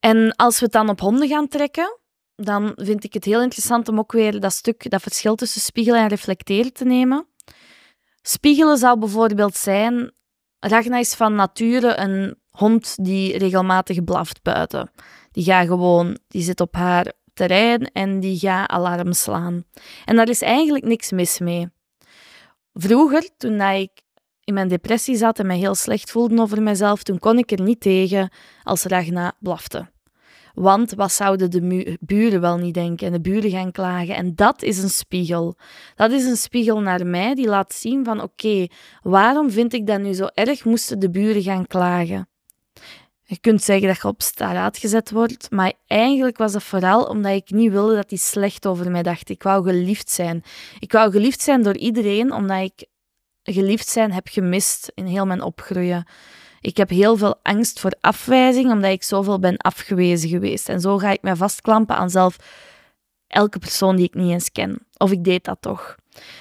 En 0.00 0.36
als 0.36 0.58
we 0.58 0.64
het 0.64 0.72
dan 0.72 0.88
op 0.88 1.00
honden 1.00 1.28
gaan 1.28 1.48
trekken, 1.48 1.98
dan 2.36 2.72
vind 2.76 3.04
ik 3.04 3.12
het 3.12 3.24
heel 3.24 3.42
interessant 3.42 3.88
om 3.88 3.98
ook 3.98 4.12
weer 4.12 4.40
dat 4.40 4.52
stuk, 4.52 4.90
dat 4.90 5.02
verschil 5.02 5.34
tussen 5.34 5.60
spiegelen 5.60 6.00
en 6.00 6.08
reflecteren 6.08 6.72
te 6.72 6.84
nemen. 6.84 7.26
Spiegelen 8.22 8.78
zou 8.78 8.98
bijvoorbeeld 8.98 9.56
zijn, 9.56 10.12
Ragna 10.58 10.98
is 10.98 11.14
van 11.14 11.34
nature 11.34 11.96
een 11.96 12.36
hond 12.50 13.04
die 13.04 13.38
regelmatig 13.38 14.04
blaft 14.04 14.42
buiten. 14.42 14.90
Die 15.30 15.44
gaat 15.44 15.66
gewoon, 15.66 16.18
die 16.28 16.42
zit 16.42 16.60
op 16.60 16.74
haar 16.74 17.12
terrein 17.34 17.90
en 17.92 18.20
die 18.20 18.38
gaat 18.38 18.70
alarm 18.70 19.12
slaan. 19.12 19.64
En 20.04 20.16
daar 20.16 20.28
is 20.28 20.42
eigenlijk 20.42 20.84
niks 20.84 21.10
mis 21.10 21.38
mee. 21.38 21.68
Vroeger, 22.72 23.28
toen 23.36 23.60
ik 23.60 23.90
in 24.44 24.54
mijn 24.54 24.68
depressie 24.68 25.16
zat 25.16 25.38
en 25.38 25.46
me 25.46 25.54
heel 25.54 25.74
slecht 25.74 26.10
voelde 26.10 26.40
over 26.40 26.62
mezelf, 26.62 27.02
toen 27.02 27.18
kon 27.18 27.38
ik 27.38 27.50
er 27.50 27.62
niet 27.62 27.80
tegen 27.80 28.30
als 28.62 28.84
Ragna 28.84 29.32
blafte. 29.40 29.94
Want 30.56 30.94
wat 30.94 31.12
zouden 31.12 31.50
de 31.50 31.96
buren 32.00 32.40
wel 32.40 32.56
niet 32.56 32.74
denken 32.74 33.06
en 33.06 33.12
de 33.12 33.20
buren 33.20 33.50
gaan 33.50 33.72
klagen? 33.72 34.14
En 34.14 34.34
dat 34.34 34.62
is 34.62 34.78
een 34.82 34.90
spiegel. 34.90 35.56
Dat 35.94 36.10
is 36.10 36.24
een 36.24 36.36
spiegel 36.36 36.80
naar 36.80 37.06
mij 37.06 37.34
die 37.34 37.46
laat 37.46 37.74
zien 37.74 38.04
van 38.04 38.22
oké, 38.22 38.66
waarom 39.02 39.50
vind 39.50 39.72
ik 39.72 39.86
dat 39.86 40.00
nu 40.00 40.12
zo 40.12 40.26
erg 40.34 40.64
moesten 40.64 40.98
de 40.98 41.10
buren 41.10 41.42
gaan 41.42 41.66
klagen? 41.66 42.28
Je 43.22 43.38
kunt 43.40 43.62
zeggen 43.62 43.86
dat 43.88 43.96
je 43.96 44.08
op 44.08 44.22
straat 44.22 44.78
gezet 44.78 45.10
wordt, 45.10 45.50
maar 45.50 45.72
eigenlijk 45.86 46.36
was 46.36 46.52
dat 46.52 46.62
vooral 46.62 47.04
omdat 47.04 47.32
ik 47.32 47.50
niet 47.50 47.72
wilde 47.72 47.94
dat 47.94 48.10
hij 48.10 48.18
slecht 48.18 48.66
over 48.66 48.90
mij 48.90 49.02
dacht. 49.02 49.28
Ik 49.28 49.42
wou 49.42 49.64
geliefd 49.64 50.10
zijn. 50.10 50.42
Ik 50.78 50.92
wou 50.92 51.10
geliefd 51.10 51.40
zijn 51.40 51.62
door 51.62 51.76
iedereen, 51.76 52.32
omdat 52.32 52.62
ik 52.62 52.86
geliefd 53.42 53.88
zijn 53.88 54.12
heb 54.12 54.28
gemist 54.28 54.92
in 54.94 55.06
heel 55.06 55.26
mijn 55.26 55.42
opgroeien. 55.42 56.06
Ik 56.66 56.76
heb 56.76 56.88
heel 56.88 57.16
veel 57.16 57.38
angst 57.42 57.80
voor 57.80 57.96
afwijzing, 58.00 58.70
omdat 58.70 58.90
ik 58.90 59.02
zoveel 59.02 59.38
ben 59.38 59.56
afgewezen 59.56 60.28
geweest. 60.28 60.68
En 60.68 60.80
zo 60.80 60.98
ga 60.98 61.10
ik 61.10 61.22
mij 61.22 61.36
vastklampen 61.36 61.96
aan 61.96 62.10
zelf 62.10 62.36
elke 63.26 63.58
persoon 63.58 63.96
die 63.96 64.06
ik 64.06 64.14
niet 64.14 64.30
eens 64.30 64.52
ken. 64.52 64.86
Of 64.96 65.10
ik 65.10 65.24
deed 65.24 65.44
dat 65.44 65.56
toch. 65.60 65.96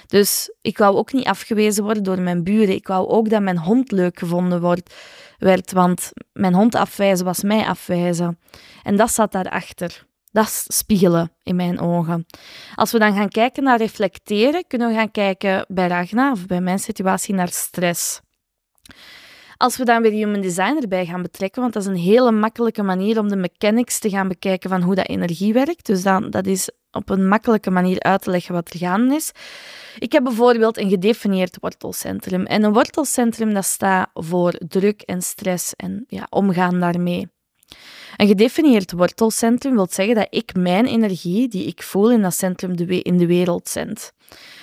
Dus 0.06 0.54
ik 0.62 0.78
wou 0.78 0.96
ook 0.96 1.14
niet 1.14 1.26
afgewezen 1.26 1.84
worden 1.84 2.04
door 2.04 2.22
mijn 2.22 2.44
buren. 2.44 2.76
Ik 2.76 2.88
wou 2.88 3.08
ook 3.08 3.30
dat 3.30 3.42
mijn 3.42 3.58
hond 3.58 3.92
leuk 3.92 4.20
gevonden 4.20 4.62
wordt, 4.62 4.96
werd, 5.38 5.72
want 5.72 6.12
mijn 6.34 6.54
hond 6.54 6.76
afwijzen 6.76 7.26
was 7.26 7.44
mij 7.44 7.66
afwijzen. 7.66 8.40
En 8.84 8.96
dat 8.96 9.12
zat 9.12 9.32
daarachter. 9.32 10.06
Dat 10.32 10.46
is 10.46 10.66
spiegelen 10.68 11.32
in 11.44 11.56
mijn 11.56 11.80
ogen. 11.80 12.26
Als 12.76 12.92
we 12.92 13.00
dan 13.00 13.16
gaan 13.16 13.30
kijken 13.30 13.64
naar 13.64 13.78
reflecteren, 13.78 14.68
kunnen 14.68 14.88
we 14.88 14.94
gaan 14.94 15.12
kijken 15.12 15.66
bij 15.68 15.88
Ragna 15.88 16.32
of 16.32 16.46
bij 16.46 16.62
mijn 16.62 16.80
situatie 16.80 17.34
naar 17.34 17.50
stress. 17.50 18.22
Als 19.58 19.78
we 19.78 19.86
dan 19.86 20.02
weer 20.02 20.12
human 20.12 20.42
design 20.42 20.78
erbij 20.82 21.06
gaan 21.06 21.22
betrekken, 21.22 21.62
want 21.62 21.74
dat 21.74 21.82
is 21.84 21.90
een 21.90 21.96
hele 21.96 22.32
makkelijke 22.32 22.84
manier 22.84 23.20
om 23.20 23.30
de 23.30 23.36
mechanics 23.36 24.00
te 24.00 24.10
gaan 24.10 24.28
bekijken 24.28 24.70
van 24.70 24.82
hoe 24.82 24.96
dat 24.96 25.08
energie 25.08 25.54
werkt. 25.54 25.86
Dus 25.86 26.04
dan, 26.04 26.30
dat 26.30 26.46
is 26.46 26.70
op 26.92 27.10
een 27.10 27.28
makkelijke 27.28 27.72
manier 27.72 28.00
uit 28.00 28.22
te 28.22 28.30
leggen 28.30 28.54
wat 28.54 28.74
er 28.74 28.80
gaande 28.80 29.16
is. 29.16 29.32
Ik 30.00 30.12
heb 30.12 30.24
bijvoorbeeld 30.24 30.78
een 30.78 30.90
gedefinieerd 30.90 31.58
wortelcentrum. 31.60 32.46
En 32.46 32.64
een 32.64 32.74
wortelcentrum 32.74 33.54
dat 33.54 33.66
staat 33.66 34.10
voor 34.14 34.54
druk 34.68 35.02
en 35.02 35.22
stress 35.22 35.74
en 35.76 36.04
ja, 36.08 36.28
omgaan 36.30 36.80
daarmee. 36.80 37.28
Een 38.16 38.28
gedefinieerd 38.28 38.92
wortelcentrum 38.92 39.76
wil 39.76 39.88
zeggen 39.90 40.16
dat 40.16 40.28
ik 40.30 40.56
mijn 40.56 40.86
energie 40.86 41.48
die 41.48 41.66
ik 41.66 41.84
voel 41.84 42.12
in 42.12 42.22
dat 42.22 42.34
centrum 42.34 42.76
in 42.88 43.18
de 43.18 43.26
wereld 43.26 43.70
zend. 43.70 44.12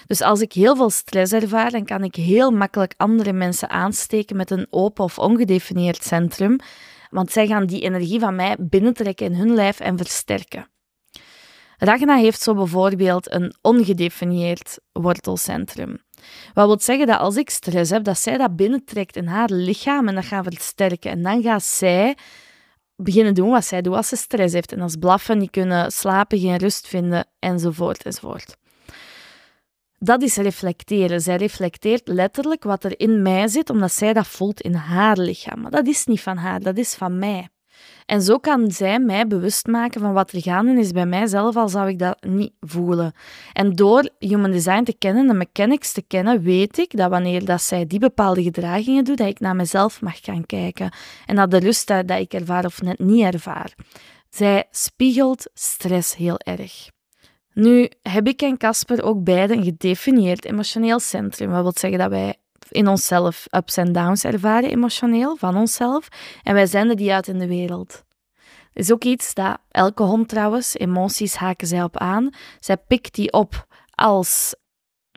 Dus 0.06 0.20
als 0.20 0.40
ik 0.40 0.52
heel 0.52 0.76
veel 0.76 0.90
stress 0.90 1.32
ervaar, 1.32 1.70
dan 1.70 1.84
kan 1.84 2.04
ik 2.04 2.14
heel 2.14 2.50
makkelijk 2.50 2.94
andere 2.96 3.32
mensen 3.32 3.70
aansteken 3.70 4.36
met 4.36 4.50
een 4.50 4.66
open 4.70 5.04
of 5.04 5.18
ongedefinieerd 5.18 6.04
centrum, 6.04 6.56
want 7.10 7.32
zij 7.32 7.46
gaan 7.46 7.66
die 7.66 7.80
energie 7.80 8.20
van 8.20 8.34
mij 8.34 8.56
binnentrekken 8.58 9.26
in 9.26 9.34
hun 9.34 9.54
lijf 9.54 9.80
en 9.80 9.96
versterken. 9.96 10.70
Ragna 11.78 12.16
heeft 12.16 12.42
zo 12.42 12.54
bijvoorbeeld 12.54 13.32
een 13.32 13.54
ongedefinieerd 13.60 14.78
wortelcentrum. 14.92 15.98
Wat 16.54 16.66
wil 16.66 16.80
zeggen 16.80 17.06
dat 17.06 17.18
als 17.18 17.36
ik 17.36 17.50
stress 17.50 17.90
heb, 17.90 18.04
dat 18.04 18.18
zij 18.18 18.36
dat 18.36 18.56
binnentrekt 18.56 19.16
in 19.16 19.26
haar 19.26 19.48
lichaam 19.50 20.08
en 20.08 20.14
dat 20.14 20.24
gaat 20.24 20.44
versterken. 20.44 21.10
En 21.10 21.22
dan 21.22 21.42
gaat 21.42 21.62
zij 21.62 22.16
beginnen 22.96 23.34
doen 23.34 23.50
wat 23.50 23.64
zij 23.64 23.82
doet 23.82 23.94
als 23.94 24.08
ze 24.08 24.16
stress 24.16 24.54
heeft. 24.54 24.72
En 24.72 24.80
als 24.80 24.96
blaffen, 24.96 25.38
die 25.38 25.50
kunnen 25.50 25.90
slapen, 25.92 26.38
geen 26.38 26.56
rust 26.56 26.88
vinden, 26.88 27.26
enzovoort, 27.38 28.02
enzovoort. 28.02 28.56
Dat 29.98 30.22
is 30.22 30.36
reflecteren. 30.36 31.20
Zij 31.20 31.36
reflecteert 31.36 32.08
letterlijk 32.08 32.62
wat 32.64 32.84
er 32.84 33.00
in 33.00 33.22
mij 33.22 33.48
zit, 33.48 33.70
omdat 33.70 33.92
zij 33.92 34.12
dat 34.12 34.26
voelt 34.26 34.60
in 34.60 34.74
haar 34.74 35.18
lichaam. 35.18 35.60
Maar 35.60 35.70
dat 35.70 35.86
is 35.86 36.06
niet 36.06 36.20
van 36.20 36.36
haar, 36.36 36.60
dat 36.60 36.76
is 36.76 36.94
van 36.94 37.18
mij. 37.18 37.48
En 38.06 38.22
zo 38.22 38.38
kan 38.38 38.70
zij 38.70 38.98
mij 38.98 39.26
bewust 39.26 39.66
maken 39.66 40.00
van 40.00 40.12
wat 40.12 40.32
er 40.32 40.42
gaande 40.42 40.80
is 40.80 40.90
bij 40.90 41.06
mijzelf, 41.06 41.56
al 41.56 41.68
zou 41.68 41.88
ik 41.88 41.98
dat 41.98 42.24
niet 42.26 42.52
voelen. 42.60 43.12
En 43.52 43.72
door 43.72 44.08
human 44.18 44.50
design 44.50 44.82
te 44.82 44.94
kennen, 44.98 45.26
de 45.26 45.34
mechanics 45.34 45.92
te 45.92 46.02
kennen, 46.02 46.42
weet 46.42 46.78
ik 46.78 46.96
dat 46.96 47.10
wanneer 47.10 47.44
dat 47.44 47.62
zij 47.62 47.86
die 47.86 47.98
bepaalde 47.98 48.42
gedragingen 48.42 49.04
doet, 49.04 49.16
dat 49.16 49.28
ik 49.28 49.40
naar 49.40 49.56
mezelf 49.56 50.00
mag 50.00 50.18
gaan 50.22 50.46
kijken. 50.46 50.92
En 51.26 51.36
dat 51.36 51.50
de 51.50 51.58
rust 51.58 51.86
dat 51.86 52.10
ik 52.10 52.34
ervaar 52.34 52.64
of 52.64 52.82
net 52.82 52.98
niet 52.98 53.34
ervaar. 53.34 53.74
Zij 54.30 54.64
spiegelt 54.70 55.50
stress 55.54 56.16
heel 56.16 56.38
erg. 56.38 56.90
Nu 57.54 57.90
heb 58.02 58.26
ik 58.26 58.42
en 58.42 58.56
Casper 58.56 59.02
ook 59.02 59.24
beide 59.24 59.54
een 59.54 59.64
gedefinieerd 59.64 60.44
emotioneel 60.44 61.00
centrum. 61.00 61.50
Wat 61.50 61.62
wil 61.62 61.72
zeggen 61.74 61.98
dat 61.98 62.10
wij 62.10 62.36
in 62.72 62.88
onszelf 62.88 63.46
ups 63.50 63.76
en 63.76 63.92
downs 63.92 64.24
ervaren 64.24 64.70
emotioneel, 64.70 65.36
van 65.36 65.56
onszelf. 65.56 66.08
En 66.42 66.54
wij 66.54 66.66
zenden 66.66 66.96
die 66.96 67.12
uit 67.12 67.28
in 67.28 67.38
de 67.38 67.46
wereld. 67.46 68.04
Dat 68.72 68.82
is 68.82 68.92
ook 68.92 69.04
iets 69.04 69.34
dat 69.34 69.58
elke 69.70 70.02
hond 70.02 70.28
trouwens, 70.28 70.74
emoties 70.74 71.34
haken 71.34 71.66
zij 71.66 71.82
op 71.82 71.96
aan. 71.96 72.30
Zij 72.60 72.76
pikt 72.76 73.14
die 73.14 73.32
op 73.32 73.66
als 73.94 74.54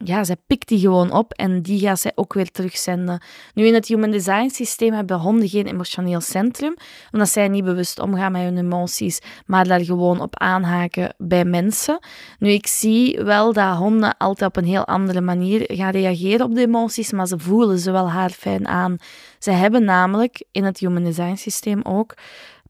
ja, 0.03 0.23
zij 0.23 0.35
pikt 0.47 0.67
die 0.67 0.79
gewoon 0.79 1.11
op 1.11 1.33
en 1.33 1.61
die 1.61 1.79
gaat 1.79 1.99
zij 1.99 2.11
ook 2.15 2.33
weer 2.33 2.51
terugzenden. 2.51 3.21
Nu, 3.53 3.65
in 3.65 3.73
het 3.73 3.87
Human 3.87 4.11
Design 4.11 4.49
systeem 4.49 4.93
hebben 4.93 5.19
honden 5.19 5.49
geen 5.49 5.67
emotioneel 5.67 6.21
centrum, 6.21 6.75
omdat 7.11 7.29
zij 7.29 7.47
niet 7.47 7.63
bewust 7.63 7.99
omgaan 7.99 8.31
met 8.31 8.41
hun 8.41 8.57
emoties, 8.57 9.19
maar 9.45 9.67
daar 9.67 9.83
gewoon 9.83 10.21
op 10.21 10.39
aanhaken 10.39 11.13
bij 11.17 11.45
mensen. 11.45 11.99
Nu, 12.39 12.49
ik 12.49 12.67
zie 12.67 13.23
wel 13.23 13.53
dat 13.53 13.75
honden 13.77 14.17
altijd 14.17 14.49
op 14.49 14.57
een 14.57 14.69
heel 14.69 14.85
andere 14.85 15.21
manier 15.21 15.63
gaan 15.67 15.91
reageren 15.91 16.45
op 16.45 16.55
de 16.55 16.61
emoties, 16.61 17.11
maar 17.11 17.27
ze 17.27 17.39
voelen 17.39 17.79
ze 17.79 17.91
wel 17.91 18.09
haar 18.09 18.29
fijn 18.29 18.67
aan. 18.67 18.97
Ze 19.39 19.51
hebben 19.51 19.83
namelijk 19.83 20.43
in 20.51 20.63
het 20.63 20.79
Human 20.79 21.03
Design 21.03 21.35
systeem 21.35 21.81
ook 21.83 22.13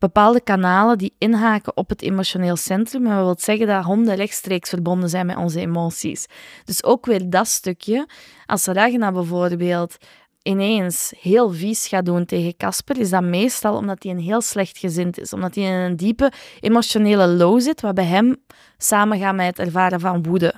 bepaalde 0.06 0.42
kanalen 0.42 0.98
die 0.98 1.16
inhaken 1.18 1.78
op 1.78 1.90
het 1.90 2.02
emotioneel 2.02 2.56
centrum. 2.56 3.06
En 3.06 3.16
dat 3.16 3.24
wil 3.24 3.36
zeggen 3.38 3.68
dat 3.68 3.84
honden 3.84 4.16
rechtstreeks 4.16 4.70
verbonden 4.70 5.10
zijn 5.10 5.26
met 5.26 5.36
onze 5.36 5.60
emoties. 5.60 6.26
Dus 6.66 6.84
ook 6.84 7.06
weer 7.06 7.30
dat 7.30 7.48
stukje. 7.48 8.08
Als 8.46 8.66
Ragna 8.66 9.12
bijvoorbeeld 9.12 9.98
ineens 10.42 11.14
heel 11.20 11.52
vies 11.52 11.88
gaat 11.88 12.06
doen 12.06 12.26
tegen 12.26 12.58
Casper, 12.58 13.00
is 13.00 13.10
dat 13.10 13.24
meestal 13.24 13.76
omdat 13.76 14.04
hij 14.04 14.12
een 14.12 14.20
heel 14.20 14.42
slecht 14.42 14.78
gezind 14.78 15.20
is. 15.20 15.34
Omdat 15.34 15.56
hij 15.56 15.64
in 15.64 15.72
een 15.72 15.96
diepe 15.96 16.32
emotionele 16.60 17.28
low 17.28 17.62
zit, 17.62 17.82
wat 17.82 17.96
bij 17.96 18.06
hem 18.06 18.36
samengaat 18.78 19.36
met 19.36 19.46
het 19.46 19.60
ervaren 19.60 20.00
van 20.00 20.24
woede. 20.24 20.54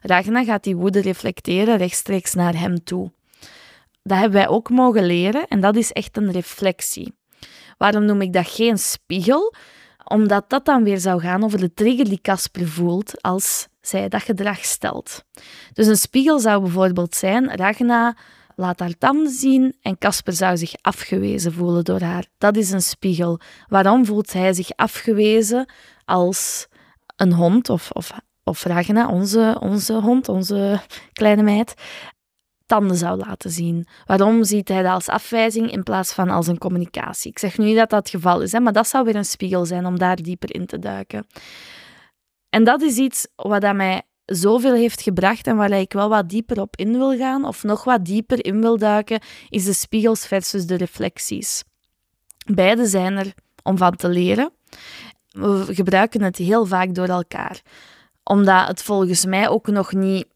Ragna 0.00 0.44
gaat 0.44 0.64
die 0.64 0.76
woede 0.76 1.00
reflecteren 1.00 1.76
rechtstreeks 1.76 2.34
naar 2.34 2.58
hem 2.58 2.84
toe. 2.84 3.12
Dat 4.02 4.18
hebben 4.18 4.38
wij 4.38 4.48
ook 4.48 4.70
mogen 4.70 5.06
leren 5.06 5.46
en 5.48 5.60
dat 5.60 5.76
is 5.76 5.92
echt 5.92 6.16
een 6.16 6.32
reflectie. 6.32 7.14
Waarom 7.76 8.04
noem 8.04 8.20
ik 8.20 8.32
dat 8.32 8.48
geen 8.48 8.78
spiegel? 8.78 9.54
Omdat 10.04 10.50
dat 10.50 10.64
dan 10.64 10.84
weer 10.84 10.98
zou 10.98 11.20
gaan 11.20 11.44
over 11.44 11.58
de 11.58 11.74
trigger 11.74 12.04
die 12.04 12.20
Casper 12.20 12.68
voelt 12.68 13.22
als 13.22 13.68
zij 13.80 14.08
dat 14.08 14.22
gedrag 14.22 14.64
stelt. 14.64 15.24
Dus 15.72 15.86
een 15.86 15.96
spiegel 15.96 16.38
zou 16.38 16.62
bijvoorbeeld 16.62 17.14
zijn: 17.14 17.56
Ragna 17.56 18.16
laat 18.56 18.80
haar 18.80 18.98
tanden 18.98 19.32
zien 19.32 19.76
en 19.82 19.98
Casper 19.98 20.32
zou 20.32 20.56
zich 20.56 20.72
afgewezen 20.80 21.52
voelen 21.52 21.84
door 21.84 22.00
haar. 22.00 22.26
Dat 22.38 22.56
is 22.56 22.70
een 22.70 22.82
spiegel. 22.82 23.40
Waarom 23.68 24.06
voelt 24.06 24.32
hij 24.32 24.52
zich 24.52 24.70
afgewezen 24.76 25.72
als 26.04 26.66
een 27.16 27.32
hond 27.32 27.70
of, 27.70 27.90
of, 27.90 28.12
of 28.44 28.64
Ragna, 28.64 29.08
onze, 29.08 29.56
onze 29.60 29.94
hond, 29.94 30.28
onze 30.28 30.80
kleine 31.12 31.42
meid, 31.42 31.74
tanden 32.66 32.96
zou 32.96 33.18
laten 33.18 33.50
zien. 33.50 33.86
Waarom 34.04 34.44
ziet 34.44 34.68
hij 34.68 34.82
dat 34.82 34.92
als 34.92 35.08
afwijzing 35.08 35.72
in 35.72 35.82
plaats 35.82 36.12
van 36.12 36.30
als 36.30 36.46
een 36.46 36.58
communicatie? 36.58 37.30
Ik 37.30 37.38
zeg 37.38 37.58
nu 37.58 37.64
niet 37.64 37.76
dat 37.76 37.90
dat 37.90 37.98
het 37.98 38.10
geval 38.10 38.40
is, 38.40 38.52
hè, 38.52 38.60
maar 38.60 38.72
dat 38.72 38.88
zou 38.88 39.04
weer 39.04 39.16
een 39.16 39.24
spiegel 39.24 39.66
zijn 39.66 39.86
om 39.86 39.98
daar 39.98 40.16
dieper 40.16 40.54
in 40.54 40.66
te 40.66 40.78
duiken. 40.78 41.26
En 42.48 42.64
dat 42.64 42.82
is 42.82 42.96
iets 42.96 43.26
wat 43.36 43.60
dat 43.60 43.74
mij 43.74 44.02
zoveel 44.24 44.74
heeft 44.74 45.02
gebracht 45.02 45.46
en 45.46 45.56
waar 45.56 45.70
ik 45.70 45.92
wel 45.92 46.08
wat 46.08 46.28
dieper 46.28 46.60
op 46.60 46.76
in 46.76 46.92
wil 46.92 47.16
gaan, 47.16 47.44
of 47.44 47.62
nog 47.62 47.84
wat 47.84 48.04
dieper 48.04 48.44
in 48.44 48.60
wil 48.60 48.78
duiken, 48.78 49.20
is 49.48 49.64
de 49.64 49.72
spiegels 49.72 50.26
versus 50.26 50.66
de 50.66 50.76
reflecties. 50.76 51.64
Beide 52.52 52.86
zijn 52.86 53.16
er 53.16 53.34
om 53.62 53.78
van 53.78 53.96
te 53.96 54.08
leren. 54.08 54.52
We 55.28 55.66
gebruiken 55.70 56.22
het 56.22 56.36
heel 56.36 56.66
vaak 56.66 56.94
door 56.94 57.08
elkaar, 57.08 57.62
omdat 58.22 58.66
het 58.66 58.82
volgens 58.82 59.24
mij 59.24 59.48
ook 59.48 59.66
nog 59.66 59.92
niet 59.92 60.26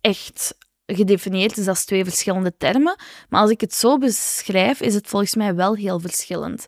echt 0.00 0.54
gedefinieerd 0.94 1.56
is 1.56 1.68
als 1.68 1.84
twee 1.84 2.04
verschillende 2.04 2.56
termen. 2.56 2.96
Maar 3.28 3.40
als 3.40 3.50
ik 3.50 3.60
het 3.60 3.74
zo 3.74 3.98
beschrijf, 3.98 4.80
is 4.80 4.94
het 4.94 5.06
volgens 5.08 5.34
mij 5.34 5.54
wel 5.54 5.74
heel 5.74 6.00
verschillend. 6.00 6.66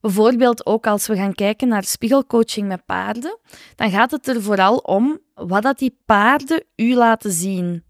Bijvoorbeeld 0.00 0.66
ook 0.66 0.86
als 0.86 1.06
we 1.06 1.16
gaan 1.16 1.34
kijken 1.34 1.68
naar 1.68 1.84
spiegelcoaching 1.84 2.68
met 2.68 2.84
paarden, 2.84 3.38
dan 3.74 3.90
gaat 3.90 4.10
het 4.10 4.28
er 4.28 4.42
vooral 4.42 4.76
om 4.76 5.18
wat 5.34 5.62
dat 5.62 5.78
die 5.78 5.98
paarden 6.06 6.64
u 6.76 6.94
laten 6.94 7.32
zien 7.32 7.84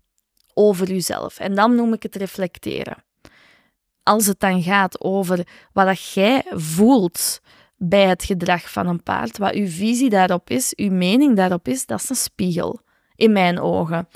over 0.55 0.91
uzelf. 0.91 1.39
En 1.39 1.55
dan 1.55 1.75
noem 1.75 1.93
ik 1.93 2.03
het 2.03 2.17
reflecteren. 2.17 3.05
Als 4.03 4.27
het 4.27 4.41
dan 4.41 4.63
gaat 4.63 5.01
over 5.01 5.47
wat 5.73 5.87
dat 5.87 6.13
jij 6.13 6.45
voelt 6.51 7.41
bij 7.77 8.07
het 8.07 8.25
gedrag 8.25 8.71
van 8.71 8.87
een 8.87 9.03
paard, 9.03 9.39
wat 9.39 9.55
uw 9.55 9.69
visie 9.69 10.11
daarop 10.11 10.51
is, 10.51 10.73
uw 10.77 10.91
mening 10.91 11.37
daarop 11.37 11.69
is, 11.69 11.87
dat 11.87 12.03
is 12.03 12.09
een 12.09 12.17
spiegel 12.17 12.81
in 13.19 13.33
mijn 13.33 13.61
ogen. 13.61 14.09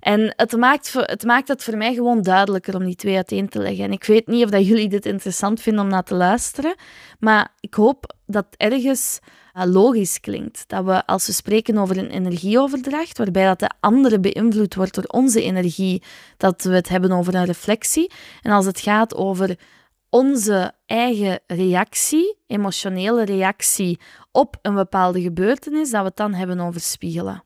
En 0.00 0.32
het 0.36 0.56
maakt, 0.56 0.92
het 0.92 1.24
maakt 1.24 1.48
het 1.48 1.64
voor 1.64 1.76
mij 1.76 1.94
gewoon 1.94 2.22
duidelijker 2.22 2.76
om 2.76 2.84
die 2.84 2.96
twee 2.96 3.16
uiteen 3.16 3.48
te 3.48 3.58
leggen. 3.58 3.84
En 3.84 3.92
ik 3.92 4.04
weet 4.04 4.26
niet 4.26 4.44
of 4.44 4.50
dat 4.50 4.66
jullie 4.66 4.88
dit 4.88 5.06
interessant 5.06 5.60
vinden 5.60 5.82
om 5.82 5.88
naar 5.88 6.02
te 6.02 6.14
luisteren, 6.14 6.74
maar 7.18 7.48
ik 7.60 7.74
hoop 7.74 8.14
dat 8.26 8.46
ergens 8.56 9.18
eh, 9.52 9.62
logisch 9.66 10.20
klinkt. 10.20 10.64
Dat 10.66 10.84
we, 10.84 11.06
als 11.06 11.26
we 11.26 11.32
spreken 11.32 11.78
over 11.78 11.98
een 11.98 12.10
energieoverdracht, 12.10 13.18
waarbij 13.18 13.44
dat 13.44 13.58
de 13.58 13.70
andere 13.80 14.20
beïnvloed 14.20 14.74
wordt 14.74 14.94
door 14.94 15.04
onze 15.06 15.42
energie, 15.42 16.02
dat 16.36 16.62
we 16.62 16.74
het 16.74 16.88
hebben 16.88 17.12
over 17.12 17.34
een 17.34 17.44
reflectie. 17.44 18.10
En 18.42 18.52
als 18.52 18.66
het 18.66 18.80
gaat 18.80 19.14
over 19.14 19.58
onze 20.10 20.72
eigen 20.86 21.40
reactie, 21.46 22.36
emotionele 22.46 23.24
reactie 23.24 24.00
op 24.32 24.56
een 24.62 24.74
bepaalde 24.74 25.20
gebeurtenis, 25.20 25.90
dat 25.90 26.00
we 26.00 26.06
het 26.06 26.16
dan 26.16 26.34
hebben 26.34 26.60
over 26.60 26.80
spiegelen. 26.80 27.42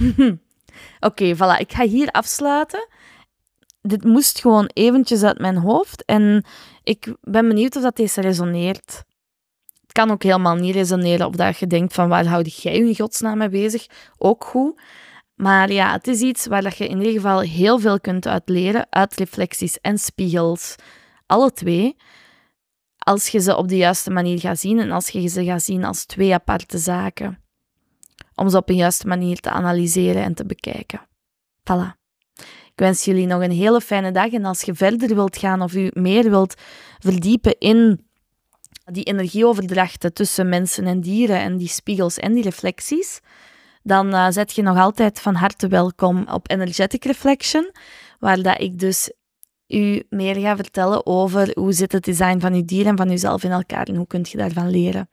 Oké, 1.00 1.34
voilà. 1.34 1.58
Ik 1.58 1.72
ga 1.72 1.84
hier 1.84 2.10
afsluiten. 2.10 2.88
Dit 3.82 4.04
moest 4.04 4.40
gewoon 4.40 4.70
eventjes 4.72 5.22
uit 5.22 5.38
mijn 5.38 5.56
hoofd. 5.56 6.04
En 6.04 6.44
ik 6.82 7.14
ben 7.20 7.48
benieuwd 7.48 7.76
of 7.76 7.82
dat 7.82 7.96
deze 7.96 8.20
resoneert. 8.20 9.04
Het 9.82 9.92
kan 9.92 10.10
ook 10.10 10.22
helemaal 10.22 10.54
niet 10.54 10.74
resoneren 10.74 11.26
of 11.26 11.34
dat 11.34 11.58
je 11.58 11.66
denkt 11.66 11.94
van 11.94 12.08
waar 12.08 12.26
houd 12.26 12.62
jij 12.62 12.74
je 12.74 12.88
in 12.88 12.96
godsnaam 12.96 13.38
mee 13.38 13.48
bezig. 13.48 13.86
Ook 14.18 14.44
goed. 14.44 14.80
Maar 15.34 15.72
ja, 15.72 15.92
het 15.92 16.06
is 16.06 16.20
iets 16.20 16.46
waar 16.46 16.62
dat 16.62 16.76
je 16.76 16.88
in 16.88 16.98
ieder 16.98 17.12
geval 17.12 17.40
heel 17.40 17.78
veel 17.78 18.00
kunt 18.00 18.26
uit 18.26 18.48
leren. 18.48 18.86
Uit 18.90 19.14
reflecties 19.14 19.80
en 19.80 19.98
spiegels. 19.98 20.74
Alle 21.26 21.52
twee. 21.52 21.96
Als 22.98 23.28
je 23.28 23.40
ze 23.40 23.56
op 23.56 23.68
de 23.68 23.76
juiste 23.76 24.10
manier 24.10 24.40
gaat 24.40 24.58
zien 24.58 24.78
en 24.78 24.90
als 24.90 25.08
je 25.08 25.28
ze 25.28 25.44
gaat 25.44 25.62
zien 25.62 25.84
als 25.84 26.04
twee 26.04 26.34
aparte 26.34 26.78
zaken 26.78 27.39
om 28.40 28.48
ze 28.48 28.56
op 28.56 28.68
een 28.68 28.76
juiste 28.76 29.06
manier 29.06 29.40
te 29.40 29.50
analyseren 29.50 30.22
en 30.22 30.34
te 30.34 30.46
bekijken. 30.46 31.00
Voilà. 31.60 31.98
Ik 32.44 32.86
wens 32.86 33.04
jullie 33.04 33.26
nog 33.26 33.42
een 33.42 33.50
hele 33.50 33.80
fijne 33.80 34.12
dag 34.12 34.32
en 34.32 34.44
als 34.44 34.62
je 34.62 34.74
verder 34.74 35.14
wilt 35.14 35.36
gaan 35.36 35.62
of 35.62 35.74
u 35.74 35.90
meer 35.92 36.30
wilt 36.30 36.54
verdiepen 36.98 37.58
in 37.58 38.08
die 38.84 39.04
energieoverdrachten 39.04 40.12
tussen 40.12 40.48
mensen 40.48 40.86
en 40.86 41.00
dieren 41.00 41.40
en 41.40 41.56
die 41.56 41.68
spiegels 41.68 42.18
en 42.18 42.32
die 42.32 42.42
reflecties, 42.42 43.20
dan 43.82 44.14
uh, 44.14 44.26
zet 44.30 44.52
je 44.52 44.62
nog 44.62 44.78
altijd 44.78 45.20
van 45.20 45.34
harte 45.34 45.68
welkom 45.68 46.28
op 46.28 46.50
Energetic 46.50 47.04
Reflection, 47.04 47.72
waar 48.18 48.42
dat 48.42 48.60
ik 48.60 48.78
dus 48.78 49.12
u 49.70 50.02
meer 50.08 50.34
ga 50.34 50.56
vertellen 50.56 51.06
over 51.06 51.50
hoe 51.54 51.72
zit 51.72 51.92
het 51.92 52.04
design 52.04 52.38
van 52.38 52.52
uw 52.52 52.64
dier 52.64 52.86
en 52.86 52.96
van 52.96 53.10
uzelf 53.10 53.44
in 53.44 53.50
elkaar 53.50 53.86
en 53.86 53.96
hoe 53.96 54.06
kunt 54.06 54.30
je 54.30 54.38
daarvan 54.38 54.70
leren. 54.70 55.08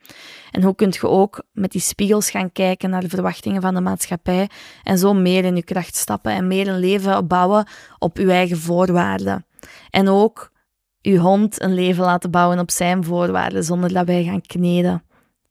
En 0.52 0.64
hoe 0.64 0.76
kunt 0.76 0.96
je 0.96 1.08
ook 1.08 1.44
met 1.52 1.72
die 1.72 1.82
spiegels 1.82 2.30
gaan 2.30 2.52
kijken 2.52 2.90
naar 2.90 3.02
de 3.02 3.10
verwachtingen 3.10 3.62
van 3.62 3.74
de 3.74 3.82
maatschappij 3.82 4.50
en 4.84 4.98
zo 4.98 5.14
meer 5.14 5.46
in 5.46 5.56
uw 5.56 5.62
kracht 5.62 5.96
stappen 5.96 6.32
en 6.32 6.48
meer 6.48 6.68
een 6.68 6.80
leven 6.80 7.28
bouwen 7.28 7.68
op 8.00 8.18
uw 8.18 8.30
eigen 8.30 8.58
voorwaarden. 8.58 9.46
En 9.90 10.08
ook 10.10 10.52
uw 11.02 11.18
hond 11.18 11.62
een 11.62 11.74
leven 11.74 12.04
laten 12.04 12.32
bouwen 12.32 12.60
op 12.60 12.72
zijn 12.72 13.04
voorwaarden 13.04 13.64
zonder 13.64 13.94
dat 13.94 14.06
wij 14.06 14.24
gaan 14.24 14.42
kneden 14.42 15.04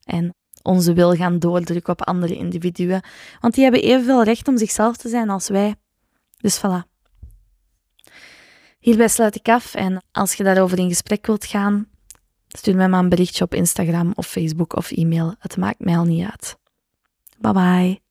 en 0.05 0.35
onze 0.63 0.93
wil 0.93 1.15
gaan 1.15 1.39
doordrukken 1.39 1.93
op 1.93 2.07
andere 2.07 2.37
individuen. 2.37 3.03
Want 3.41 3.55
die 3.55 3.63
hebben 3.63 3.83
evenveel 3.83 4.23
recht 4.23 4.49
om 4.49 4.59
zichzelf 4.59 4.97
te 4.97 5.09
zijn 5.09 5.31
als 5.31 5.49
wij. 5.49 5.75
Dus 6.37 6.59
voilà. 6.59 6.96
Hierbij 8.79 9.09
sluit 9.09 9.35
ik 9.35 9.49
af 9.49 9.75
en 9.75 10.03
als 10.13 10.35
je 10.35 10.45
daarover 10.45 10.79
in 10.79 10.89
gesprek 10.89 11.27
wilt 11.27 11.45
gaan, 11.45 11.89
stuur 12.49 12.77
mij 12.77 12.89
maar 12.89 13.03
een 13.03 13.09
berichtje 13.09 13.45
op 13.45 13.55
Instagram 13.55 14.13
of 14.15 14.27
Facebook 14.27 14.77
of 14.77 14.91
e-mail. 14.91 15.35
Het 15.39 15.57
maakt 15.57 15.79
mij 15.79 15.97
al 15.97 16.05
niet 16.05 16.25
uit. 16.31 16.57
Bye 17.39 17.53
bye. 17.53 18.06